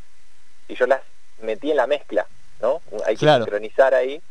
y 0.69 0.75
yo 0.75 0.87
las 0.87 1.03
metí 1.43 1.71
en 1.71 1.77
la 1.77 1.87
mezcla, 1.87 2.27
¿no? 2.61 2.81
Hay 3.05 3.17
que 3.17 3.27
sincronizar 3.27 3.95
ahí. 3.95 4.23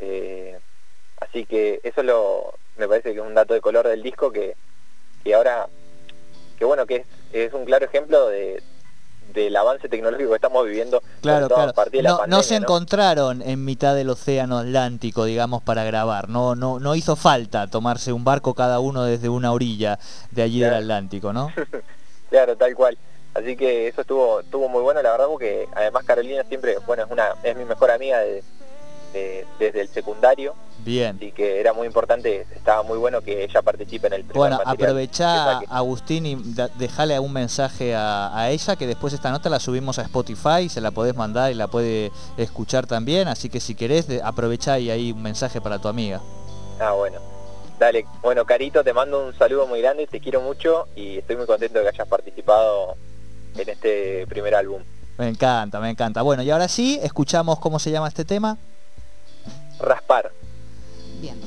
Eh, 0.00 0.58
así 1.20 1.46
que 1.46 1.80
eso 1.82 2.02
lo, 2.02 2.54
me 2.76 2.88
parece 2.88 3.12
que 3.12 3.20
es 3.20 3.24
un 3.24 3.34
dato 3.34 3.54
de 3.54 3.60
color 3.60 3.86
del 3.86 4.02
disco 4.02 4.32
que, 4.32 4.56
que 5.22 5.34
ahora, 5.34 5.68
que 6.58 6.64
bueno, 6.64 6.86
que 6.86 7.04
es, 7.32 7.52
un 7.52 7.64
claro 7.64 7.86
ejemplo 7.86 8.28
de, 8.28 8.62
del 9.32 9.56
avance 9.56 9.88
tecnológico 9.88 10.30
que 10.30 10.36
estamos 10.36 10.64
viviendo. 10.64 11.02
Claro, 11.20 11.48
claro. 11.48 11.72
no, 12.02 12.26
no, 12.26 12.42
se 12.42 12.56
encontraron 12.56 13.42
en 13.42 13.64
mitad 13.64 13.94
del 13.94 14.10
océano 14.10 14.58
Atlántico, 14.58 15.24
digamos, 15.24 15.62
para 15.62 15.84
grabar. 15.84 16.28
No, 16.28 16.54
no, 16.54 16.78
no 16.78 16.94
hizo 16.94 17.16
falta 17.16 17.66
tomarse 17.66 18.12
un 18.12 18.24
barco 18.24 18.54
cada 18.54 18.80
uno 18.80 19.04
desde 19.04 19.28
una 19.28 19.52
orilla 19.52 19.98
de 20.30 20.42
allí 20.42 20.60
del 20.60 20.74
Atlántico, 20.74 21.32
¿no? 21.32 21.52
claro, 22.30 22.56
tal 22.56 22.74
cual. 22.74 22.98
Así 23.34 23.56
que 23.56 23.88
eso 23.88 24.02
estuvo 24.02 24.40
estuvo 24.40 24.68
muy 24.68 24.82
bueno, 24.82 25.02
la 25.02 25.10
verdad, 25.10 25.26
porque 25.26 25.66
además 25.74 26.04
Carolina 26.04 26.44
siempre, 26.44 26.78
bueno, 26.86 27.04
es 27.04 27.10
una 27.10 27.34
es 27.42 27.56
mi 27.56 27.64
mejor 27.64 27.90
amiga 27.90 28.20
desde 29.58 29.80
el 29.80 29.88
secundario. 29.88 30.54
Bien. 30.84 31.16
Así 31.16 31.32
que 31.32 31.60
era 31.60 31.72
muy 31.72 31.86
importante, 31.86 32.46
estaba 32.54 32.82
muy 32.82 32.98
bueno 32.98 33.22
que 33.22 33.44
ella 33.44 33.62
participe 33.62 34.06
en 34.08 34.12
el 34.12 34.24
primer 34.24 34.36
Bueno, 34.36 34.60
aprovechá, 34.64 35.60
Agustín, 35.70 36.26
y 36.26 36.36
dejale 36.76 37.18
un 37.18 37.32
mensaje 37.32 37.94
a, 37.96 38.50
ella, 38.50 38.76
que 38.76 38.86
después 38.86 39.12
esta 39.14 39.30
nota 39.30 39.48
la 39.48 39.60
subimos 39.60 39.98
a 39.98 40.02
Spotify, 40.02 40.68
se 40.68 40.80
la 40.80 40.90
podés 40.90 41.16
mandar 41.16 41.50
y 41.50 41.54
la 41.54 41.68
puede 41.68 42.12
escuchar 42.36 42.86
también, 42.86 43.28
así 43.28 43.48
que 43.48 43.60
si 43.60 43.74
querés, 43.74 44.06
aprovechá 44.22 44.78
y 44.78 44.90
ahí 44.90 45.12
un 45.12 45.22
mensaje 45.22 45.60
para 45.60 45.78
tu 45.78 45.88
amiga. 45.88 46.20
Ah, 46.78 46.92
bueno. 46.92 47.18
Dale, 47.78 48.04
bueno, 48.22 48.44
Carito, 48.44 48.84
te 48.84 48.92
mando 48.92 49.26
un 49.26 49.36
saludo 49.36 49.66
muy 49.66 49.80
grande, 49.80 50.06
te 50.06 50.20
quiero 50.20 50.40
mucho 50.40 50.86
y 50.94 51.18
estoy 51.18 51.36
muy 51.36 51.46
contento 51.46 51.78
de 51.78 51.84
que 51.84 51.88
hayas 51.88 52.08
participado 52.08 52.96
en 53.56 53.68
este 53.68 54.26
primer 54.28 54.54
álbum. 54.54 54.82
Me 55.18 55.28
encanta, 55.28 55.80
me 55.80 55.90
encanta. 55.90 56.22
Bueno, 56.22 56.42
y 56.42 56.50
ahora 56.50 56.68
sí, 56.68 56.98
escuchamos 57.02 57.58
cómo 57.58 57.78
se 57.78 57.90
llama 57.90 58.08
este 58.08 58.24
tema. 58.24 58.58
Raspar. 59.78 60.30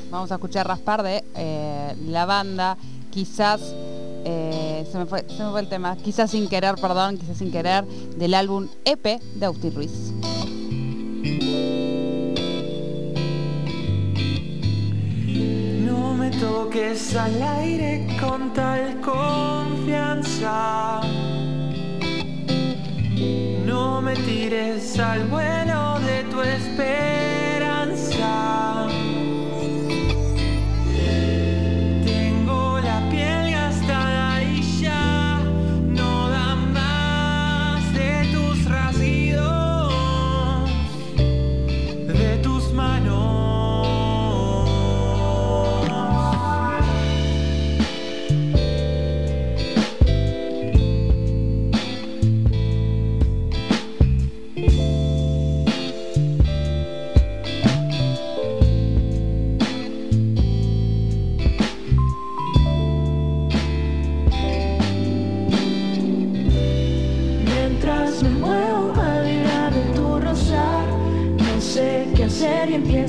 Vamos 0.09 0.31
a 0.31 0.35
escuchar 0.35 0.67
Raspar 0.67 1.03
de 1.03 1.23
eh, 1.35 1.95
la 2.07 2.25
banda, 2.25 2.77
quizás, 3.11 3.61
eh, 4.25 4.87
se, 4.91 4.97
me 4.97 5.05
fue, 5.05 5.25
se 5.27 5.43
me 5.43 5.51
fue 5.51 5.61
el 5.61 5.69
tema, 5.69 5.95
quizás 5.97 6.31
sin 6.31 6.47
querer, 6.47 6.75
perdón, 6.75 7.17
quizás 7.17 7.37
sin 7.37 7.51
querer, 7.51 7.85
del 7.85 8.33
álbum 8.33 8.67
EP 8.85 9.19
de 9.19 9.45
Agustín 9.45 9.75
Ruiz. 9.75 10.13
No 15.85 16.13
me 16.13 16.31
toques 16.31 17.15
al 17.15 17.41
aire 17.41 18.07
con 18.19 18.53
tal 18.53 19.01
confianza 19.01 21.01
no 23.65 24.01
me 24.01 24.15
tires 24.15 24.97
al 24.99 25.25
vuelo 25.25 25.99
de 25.99 26.23
tu 26.31 26.41
esperanza. 26.41 27.26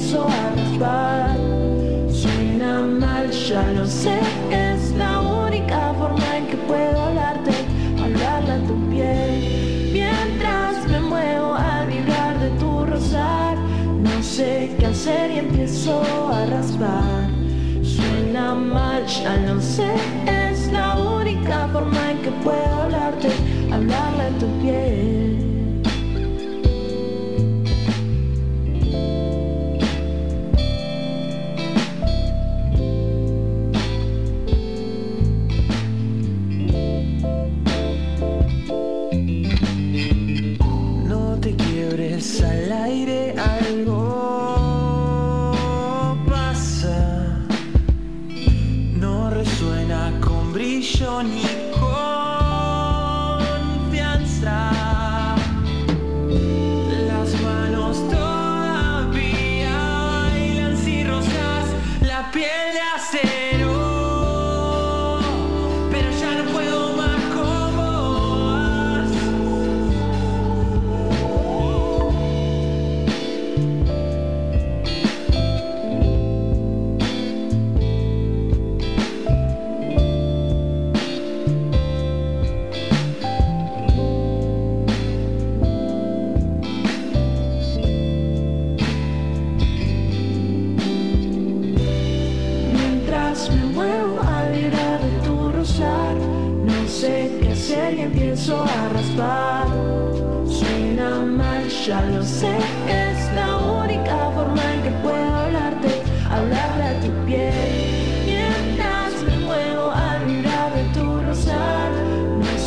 Hacer 0.09 0.21
y 0.21 0.21
empiezo 0.21 0.27
a 0.27 0.51
raspar. 0.57 1.37
Suena 2.11 2.83
mal, 2.83 3.31
ya 3.31 3.63
lo 3.73 3.87
sé, 3.87 4.19
es 4.51 4.93
la 4.97 5.21
única 5.21 5.93
forma 5.99 6.37
en 6.37 6.47
que 6.47 6.57
puedo 6.57 7.01
hablarte, 7.01 7.51
hablarle 8.03 8.53
a 8.53 8.67
tu 8.67 8.75
piel. 8.91 9.91
Mientras 9.93 10.89
me 10.89 11.01
muevo 11.01 11.55
al 11.55 11.87
vibrar 11.87 12.39
de 12.41 12.51
tu 12.59 12.87
rosar, 12.87 13.57
no 14.03 14.23
sé 14.23 14.75
qué 14.79 14.87
hacer 14.87 15.31
y 15.31 15.39
empiezo 15.39 16.03
a 16.33 16.47
raspar. 16.47 17.31
Suena 17.83 18.55
mal, 18.55 19.07
ya 19.07 19.37
lo 19.37 19.61
sé, 19.61 19.93
es 20.27 20.73
la 20.73 20.97
única 20.99 21.69
forma 21.73 22.08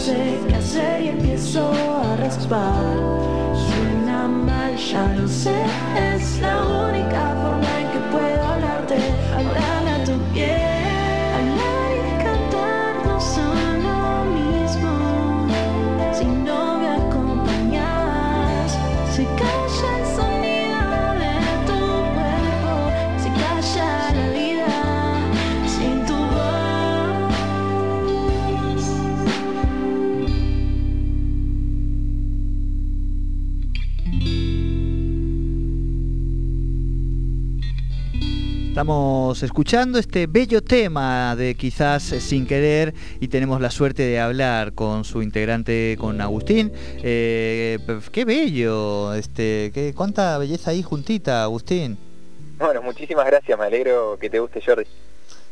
sé 0.02 0.40
qué 0.48 0.56
hacer 0.56 1.02
y 1.04 1.08
empiezo 1.10 1.72
a 1.72 2.16
raspar. 2.18 3.31
Estamos 38.82 39.44
escuchando 39.44 40.00
este 40.00 40.26
bello 40.26 40.64
tema 40.64 41.36
de 41.36 41.54
quizás 41.54 42.02
sin 42.02 42.48
querer 42.48 42.96
y 43.20 43.28
tenemos 43.28 43.62
la 43.62 43.70
suerte 43.70 44.02
de 44.02 44.20
hablar 44.20 44.74
con 44.74 45.04
su 45.04 45.22
integrante, 45.22 45.96
con 46.00 46.20
Agustín. 46.20 46.72
Eh, 47.04 47.78
qué 48.12 48.26
bello, 48.26 49.14
este, 49.14 49.70
qué, 49.72 49.94
cuánta 49.96 50.36
belleza 50.40 50.72
ahí 50.72 50.82
juntita, 50.82 51.44
Agustín. 51.44 51.96
Bueno, 52.58 52.82
muchísimas 52.82 53.28
gracias, 53.28 53.60
me 53.60 53.66
alegro 53.66 54.18
que 54.20 54.32
te 54.32 54.40
guste 54.40 54.60
Jordi. 54.66 54.88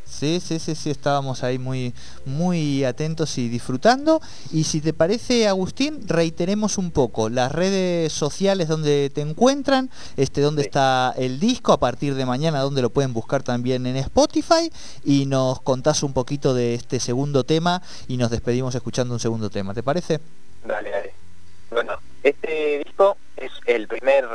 Sí, 0.09 0.41
sí, 0.43 0.59
sí, 0.59 0.75
sí, 0.75 0.89
estábamos 0.89 1.43
ahí 1.43 1.57
muy, 1.59 1.93
muy 2.25 2.83
atentos 2.83 3.37
y 3.37 3.47
disfrutando. 3.47 4.21
Y 4.51 4.63
si 4.65 4.81
te 4.81 4.91
parece, 4.93 5.47
Agustín, 5.47 6.07
reiteremos 6.07 6.77
un 6.77 6.91
poco 6.91 7.29
las 7.29 7.51
redes 7.51 8.11
sociales 8.11 8.67
donde 8.67 9.11
te 9.13 9.21
encuentran, 9.21 9.89
este, 10.17 10.41
donde 10.41 10.63
Sí. 10.63 10.67
está 10.69 11.13
el 11.17 11.39
disco, 11.39 11.71
a 11.71 11.79
partir 11.79 12.15
de 12.15 12.25
mañana, 12.25 12.59
donde 12.59 12.81
lo 12.81 12.89
pueden 12.89 13.13
buscar 13.13 13.43
también 13.43 13.85
en 13.85 13.95
Spotify, 13.97 14.71
y 15.05 15.25
nos 15.25 15.61
contás 15.61 16.03
un 16.03 16.11
poquito 16.13 16.53
de 16.53 16.73
este 16.73 16.99
segundo 16.99 17.43
tema 17.43 17.81
y 18.07 18.17
nos 18.17 18.29
despedimos 18.31 18.75
escuchando 18.75 19.13
un 19.13 19.19
segundo 19.19 19.49
tema, 19.49 19.73
¿te 19.73 19.83
parece? 19.83 20.19
Dale, 20.65 20.89
dale. 20.89 21.13
Bueno, 21.71 21.93
este 22.23 22.81
disco 22.83 23.15
es 23.37 23.51
el 23.65 23.87
primer 23.87 24.27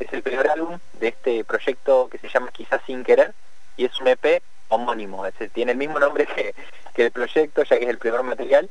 es 0.00 0.12
el 0.14 0.22
primer 0.22 0.48
álbum 0.48 0.78
de 0.98 1.08
este 1.08 1.44
proyecto 1.44 2.08
que 2.10 2.16
se 2.18 2.28
llama 2.28 2.50
Quizás 2.52 2.80
sin 2.86 3.04
querer 3.04 3.34
y 3.76 3.84
es 3.84 3.92
un 4.00 4.08
EP 4.08 4.42
homónimo, 4.70 5.26
es 5.26 5.34
decir, 5.34 5.50
tiene 5.50 5.72
el 5.72 5.78
mismo 5.78 6.00
nombre 6.00 6.26
que, 6.26 6.54
que 6.94 7.04
el 7.04 7.10
proyecto 7.12 7.62
ya 7.62 7.78
que 7.78 7.84
es 7.84 7.90
el 7.90 7.98
primer 7.98 8.22
material, 8.22 8.70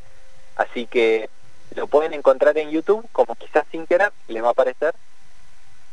así 0.55 0.87
que 0.87 1.29
lo 1.75 1.87
pueden 1.87 2.13
encontrar 2.13 2.57
en 2.57 2.71
YouTube 2.71 3.07
como 3.11 3.35
Quizás 3.35 3.65
sin 3.71 3.85
querer, 3.85 4.11
les 4.27 4.43
va 4.43 4.47
a 4.47 4.51
aparecer. 4.51 4.93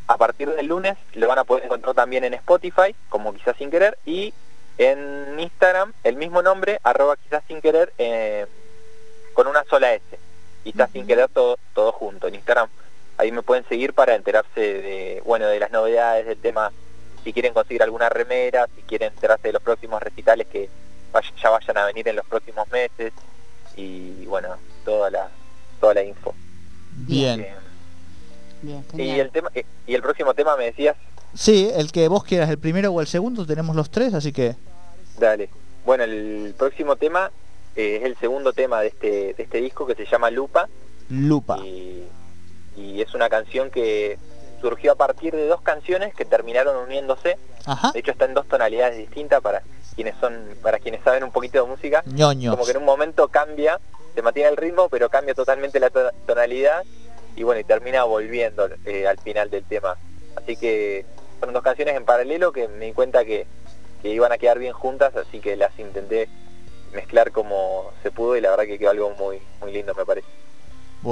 A 0.09 0.17
partir 0.17 0.49
del 0.51 0.67
lunes 0.67 0.97
lo 1.15 1.29
van 1.29 1.39
a 1.39 1.45
poder 1.45 1.65
encontrar 1.65 1.95
también 1.95 2.25
en 2.25 2.35
Spotify 2.35 2.95
como 3.09 3.35
Quizás 3.35 3.57
sin 3.57 3.71
querer 3.71 3.99
y 4.07 4.33
en 4.79 5.39
Instagram 5.39 5.93
el 6.05 6.17
mismo 6.17 6.43
nombre, 6.43 6.81
arroba 6.83 7.17
quizás 7.17 7.43
sin 7.49 7.61
querer, 7.61 7.93
eh, 7.99 8.47
con 9.33 9.47
una 9.47 9.65
sola 9.65 9.93
S. 9.95 10.05
Quizás 10.65 10.91
sin 10.91 11.07
querer 11.07 11.29
todo, 11.29 11.59
todo 11.75 11.93
junto 11.93 12.29
en 12.29 12.37
Instagram. 12.37 12.69
Ahí 13.19 13.33
me 13.33 13.43
pueden 13.43 13.67
seguir 13.69 13.95
para 13.95 14.15
enterarse 14.15 14.61
de, 14.61 15.23
bueno, 15.25 15.47
de 15.47 15.61
las 15.61 15.71
novedades 15.71 16.27
del 16.27 16.39
tema, 16.39 16.73
si 17.27 17.33
quieren 17.33 17.53
conseguir 17.53 17.83
alguna 17.83 18.09
remera, 18.09 18.69
si 18.77 18.83
quieren 18.83 19.13
enterarse 19.13 19.49
de 19.49 19.53
los 19.55 19.63
próximos 19.63 20.01
recitales 20.01 20.47
que 20.47 20.69
ya 21.43 21.51
vayan 21.51 21.77
a 21.77 21.87
venir 21.87 22.07
en 22.07 22.15
los 22.15 22.25
próximos 22.25 22.71
meses 22.71 23.13
y 23.75 24.25
bueno, 24.27 24.51
toda 24.85 25.11
la 25.11 25.29
toda 25.81 25.95
la 25.95 26.05
info. 26.05 26.33
Bien. 26.93 27.41
Eh, 27.41 27.55
Bien, 28.63 28.85
y 28.95 29.19
el 29.19 29.31
tema 29.31 29.51
eh, 29.57 29.67
y 29.89 29.95
el 29.97 30.03
próximo 30.03 30.35
tema 30.35 30.57
me 30.57 30.67
decías, 30.67 30.95
Sí, 31.35 31.69
el 31.75 31.91
que 31.91 32.07
vos 32.07 32.23
quieras, 32.23 32.49
el 32.49 32.59
primero 32.59 32.93
o 32.93 33.01
el 33.01 33.09
segundo, 33.09 33.45
tenemos 33.45 33.75
los 33.75 33.91
tres, 33.91 34.15
así 34.15 34.33
que... 34.33 34.55
dale. 35.19 35.51
Bueno, 35.85 36.05
el 36.05 36.55
próximo 36.57 36.95
tema 36.95 37.33
eh, 37.75 37.97
es 37.97 38.05
el 38.05 38.17
segundo 38.19 38.53
tema 38.53 38.83
de 38.83 38.87
este 38.87 39.35
de 39.35 39.43
este 39.43 39.61
disco 39.61 39.85
que 39.85 39.97
se 39.97 40.07
llama 40.07 40.31
Lupa. 40.31 40.69
Lupa. 41.11 41.59
y, 41.59 42.05
y 42.77 43.01
es 43.03 43.13
una 43.15 43.29
canción 43.29 43.69
que 43.69 44.17
surgió 44.61 44.93
a 44.93 44.95
partir 44.95 45.35
de 45.35 45.47
dos 45.47 45.61
canciones 45.63 46.15
que 46.15 46.25
terminaron 46.25 46.77
uniéndose. 46.77 47.39
Ajá. 47.67 47.93
De 47.93 48.01
hecho 48.01 48.11
está 48.13 48.25
en 48.27 48.35
dos 48.35 48.47
tonalidades 48.47 48.97
distintas 48.97 49.41
para 49.41 49.63
quienes 49.95 50.15
son, 50.21 50.57
para 50.63 50.79
quienes 50.79 51.03
saben 51.03 51.25
un 51.25 51.31
poquito 51.33 51.63
de 51.63 51.69
música. 51.69 52.03
ñoños. 52.07 52.55
Como 52.55 52.65
que 52.65 52.71
en 52.73 52.77
un 52.79 52.85
momento 52.85 53.29
cambia, 53.29 53.81
se 54.15 54.23
mantiene 54.23 54.51
el 54.51 54.57
ritmo, 54.57 54.89
pero 54.89 55.09
cambia 55.09 55.35
totalmente 55.35 55.81
la 55.81 55.91
to- 55.91 56.11
tonalidad 56.27 56.85
y 57.35 57.43
bueno, 57.43 57.61
y 57.61 57.65
termina 57.65 58.05
volviendo 58.05 58.69
eh, 58.85 59.07
al 59.07 59.19
final 59.19 59.51
del 59.51 59.65
tema. 59.65 59.97
Así 60.37 60.57
que 60.57 61.05
fueron 61.39 61.55
dos 61.55 61.63
canciones 61.63 61.97
en 61.97 62.05
paralelo 62.05 62.53
que 62.53 62.69
me 62.69 62.87
di 62.87 62.93
cuenta 62.93 63.25
que, 63.25 63.47
que 64.03 64.09
iban 64.09 64.33
a 64.33 64.39
quedar 64.39 64.59
bien 64.59 64.73
juntas, 64.73 65.15
así 65.17 65.41
que 65.41 65.57
las 65.57 65.79
intenté 65.79 66.29
mezclar 66.93 67.31
como 67.33 67.91
se 68.03 68.11
pudo 68.11 68.37
y 68.37 68.41
la 68.41 68.51
verdad 68.51 68.65
que 68.65 68.79
quedó 68.79 68.91
algo 68.91 69.11
muy, 69.11 69.41
muy 69.61 69.73
lindo 69.73 69.95
me 69.95 70.05
parece. 70.07 70.27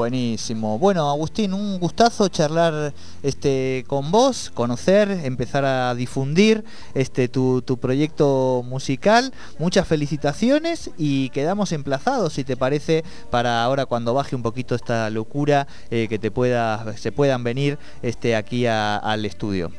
Buenísimo. 0.04 0.76
Bueno, 0.76 1.08
Agustín, 1.08 1.54
un 1.54 1.78
gustazo 1.78 2.26
charlar 2.26 2.92
este 3.22 3.84
con 3.86 4.10
vos, 4.10 4.50
conocer, 4.52 5.08
empezar 5.22 5.64
a 5.64 5.94
difundir 5.94 6.64
este 6.94 7.28
tu, 7.28 7.62
tu 7.62 7.76
proyecto 7.78 8.64
musical. 8.66 9.32
Muchas 9.60 9.86
felicitaciones 9.86 10.90
y 10.98 11.30
quedamos 11.30 11.70
emplazados, 11.70 12.32
si 12.32 12.42
te 12.42 12.56
parece, 12.56 13.04
para 13.30 13.62
ahora 13.62 13.86
cuando 13.86 14.14
baje 14.14 14.34
un 14.34 14.42
poquito 14.42 14.74
esta 14.74 15.08
locura, 15.10 15.68
eh, 15.92 16.08
que 16.08 16.18
te 16.18 16.32
pueda, 16.32 16.84
se 16.96 17.12
puedan 17.12 17.44
venir 17.44 17.78
este 18.02 18.34
aquí 18.34 18.66
a- 18.66 18.96
al 18.96 19.24
estudio. 19.24 19.70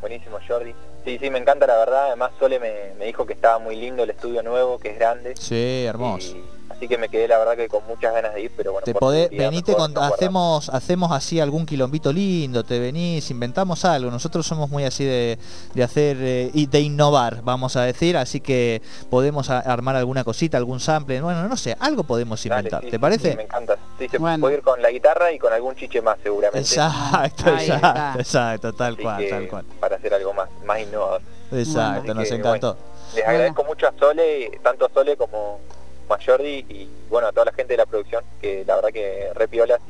buenísimo 0.00 0.38
Jordi. 0.46 0.72
Sí, 1.04 1.18
sí, 1.20 1.30
me 1.30 1.38
encanta 1.40 1.66
la 1.66 1.76
verdad. 1.78 2.06
Además 2.06 2.30
Sole 2.38 2.60
me, 2.60 2.94
me 2.96 3.06
dijo 3.06 3.26
que 3.26 3.32
estaba 3.32 3.58
muy 3.58 3.74
lindo 3.74 4.04
el 4.04 4.10
estudio 4.10 4.40
nuevo, 4.44 4.78
que 4.78 4.90
es 4.92 4.98
grande. 5.00 5.34
Sí, 5.36 5.82
hermoso. 5.84 6.36
Y- 6.36 6.57
así 6.70 6.86
que 6.88 6.98
me 6.98 7.08
quedé 7.08 7.26
la 7.28 7.38
verdad 7.38 7.56
que 7.56 7.68
con 7.68 7.86
muchas 7.86 8.12
ganas 8.12 8.34
de 8.34 8.42
ir, 8.42 8.52
pero 8.56 8.72
bueno. 8.72 8.84
Te 8.84 8.94
podés, 8.94 9.30
venite 9.30 9.72
mejor 9.72 9.76
con, 9.86 9.92
guardamos. 9.94 10.14
hacemos, 10.14 10.68
hacemos 10.70 11.12
así 11.12 11.40
algún 11.40 11.66
quilombito 11.66 12.12
lindo, 12.12 12.64
te 12.64 12.78
venís, 12.78 13.30
inventamos 13.30 13.84
algo. 13.84 14.10
Nosotros 14.10 14.46
somos 14.46 14.70
muy 14.70 14.84
así 14.84 15.04
de, 15.04 15.38
de 15.74 15.82
hacer 15.82 16.16
eh, 16.20 16.50
y 16.54 16.66
de 16.66 16.80
innovar, 16.80 17.42
vamos 17.42 17.76
a 17.76 17.82
decir, 17.82 18.16
así 18.16 18.40
que 18.40 18.82
podemos 19.10 19.50
a- 19.50 19.60
armar 19.60 19.96
alguna 19.96 20.24
cosita, 20.24 20.56
algún 20.58 20.80
sample, 20.80 21.20
bueno, 21.20 21.48
no 21.48 21.56
sé, 21.56 21.76
algo 21.80 22.04
podemos 22.04 22.42
Dale, 22.44 22.60
inventar. 22.60 22.80
sí, 22.82 22.86
¿Te 22.90 22.96
sí, 22.96 22.98
parece? 22.98 23.30
sí, 23.32 23.36
me 23.36 23.42
encanta. 23.44 23.76
Sí, 23.98 24.08
se 24.08 24.18
Bueno. 24.18 24.40
puede 24.40 24.56
ir 24.56 24.62
con 24.62 24.80
la 24.82 24.90
guitarra 24.90 25.32
y 25.32 25.38
con 25.38 25.52
algún 25.52 25.74
chiche 25.74 26.00
más 26.02 26.18
seguramente. 26.22 26.58
Exacto, 26.60 27.44
Ahí 27.46 27.56
está. 27.68 27.76
exacto, 27.76 28.18
exacto, 28.20 28.72
tal 28.74 28.94
Así 28.94 29.02
cual, 29.02 29.26
tal 29.28 29.48
cual. 29.48 29.64
Para 29.80 29.96
hacer 29.96 30.14
algo 30.14 30.32
más, 30.34 30.48
más 30.64 30.80
innovador. 30.80 31.20
Exacto, 31.50 32.02
Bueno. 32.04 32.20
nos 32.20 32.28
que, 32.28 32.34
encantó. 32.34 32.76
Les 33.14 33.26
agradezco 33.26 33.64
mucho 33.64 33.88
a 33.88 33.92
Sole, 33.98 34.60
tanto 34.62 34.84
a 34.84 34.90
Sole 34.90 35.16
como 35.16 35.60
a 36.14 36.18
Jordi 36.24 36.64
y 36.68 36.88
bueno 37.10 37.28
a 37.28 37.32
toda 37.32 37.46
la 37.46 37.52
gente 37.52 37.72
de 37.74 37.78
la 37.78 37.86
producción, 37.86 38.24
que 38.40 38.64
la 38.66 38.76
verdad 38.76 38.90
que 38.90 39.30
re 39.34 39.48
piolas 39.48 39.80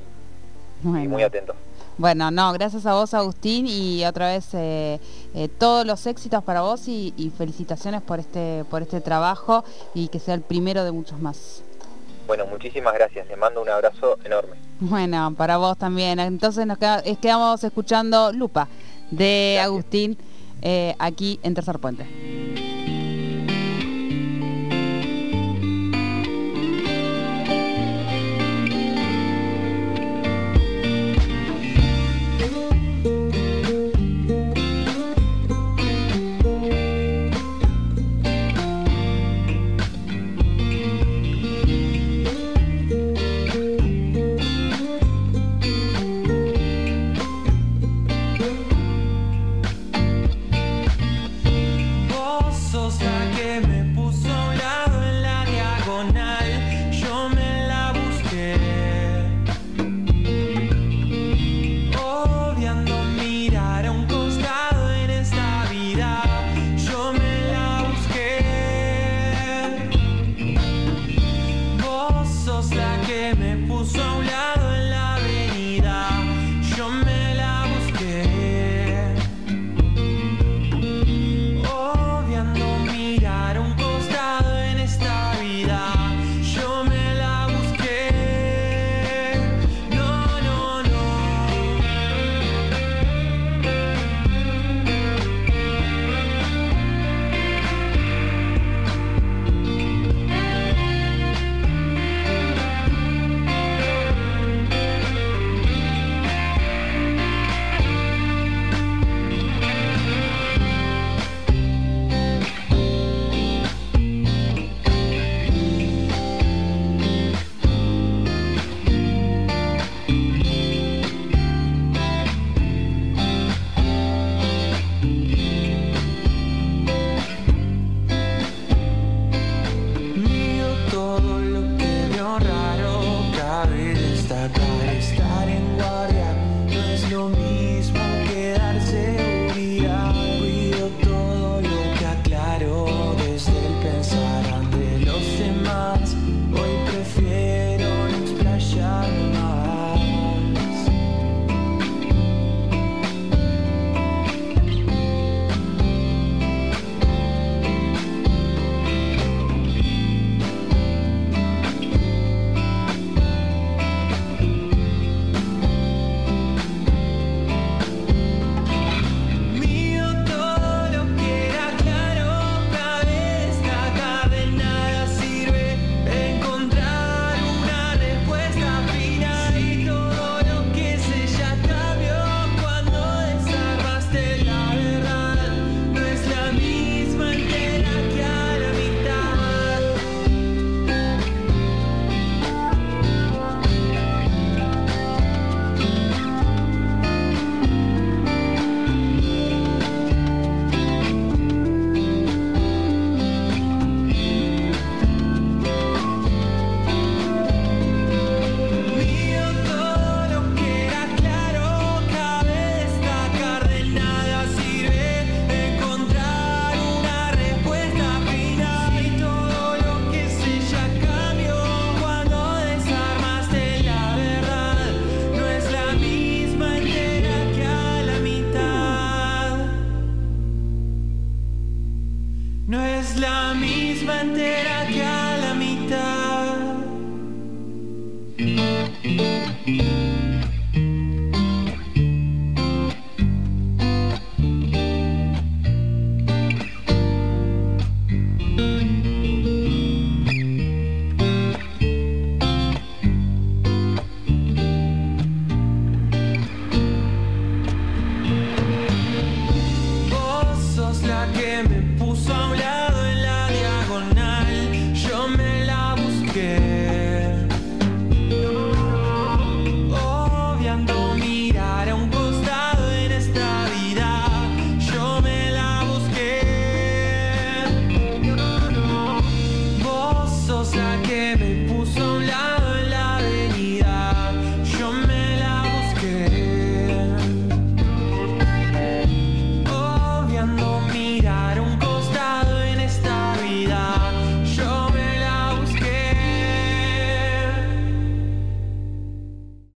y, 0.84 0.88
y 0.88 1.08
muy 1.08 1.22
atentos. 1.22 1.56
Bueno, 1.96 2.30
no, 2.30 2.52
gracias 2.52 2.86
a 2.86 2.94
vos, 2.94 3.12
Agustín, 3.12 3.66
y 3.66 4.04
otra 4.04 4.28
vez 4.28 4.54
eh, 4.54 5.00
eh, 5.34 5.48
todos 5.48 5.84
los 5.84 6.06
éxitos 6.06 6.44
para 6.44 6.60
vos 6.60 6.86
y, 6.86 7.12
y 7.16 7.30
felicitaciones 7.30 8.02
por 8.02 8.20
este, 8.20 8.64
por 8.70 8.82
este 8.82 9.00
trabajo 9.00 9.64
y 9.94 10.06
que 10.06 10.20
sea 10.20 10.34
el 10.34 10.42
primero 10.42 10.84
de 10.84 10.92
muchos 10.92 11.20
más. 11.20 11.62
Bueno, 12.28 12.46
muchísimas 12.46 12.94
gracias, 12.94 13.26
les 13.26 13.36
mando 13.36 13.62
un 13.62 13.68
abrazo 13.68 14.16
enorme. 14.22 14.56
Bueno, 14.78 15.34
para 15.36 15.56
vos 15.56 15.76
también. 15.76 16.20
Entonces 16.20 16.66
nos 16.66 16.78
queda- 16.78 17.02
quedamos 17.20 17.64
escuchando 17.64 18.32
Lupa 18.32 18.68
de 19.10 19.54
Gracias. 19.56 19.64
Agustín 19.66 20.18
eh, 20.62 20.94
aquí 21.00 21.40
en 21.42 21.54
Tercer 21.54 21.78
Puente. 21.80 22.06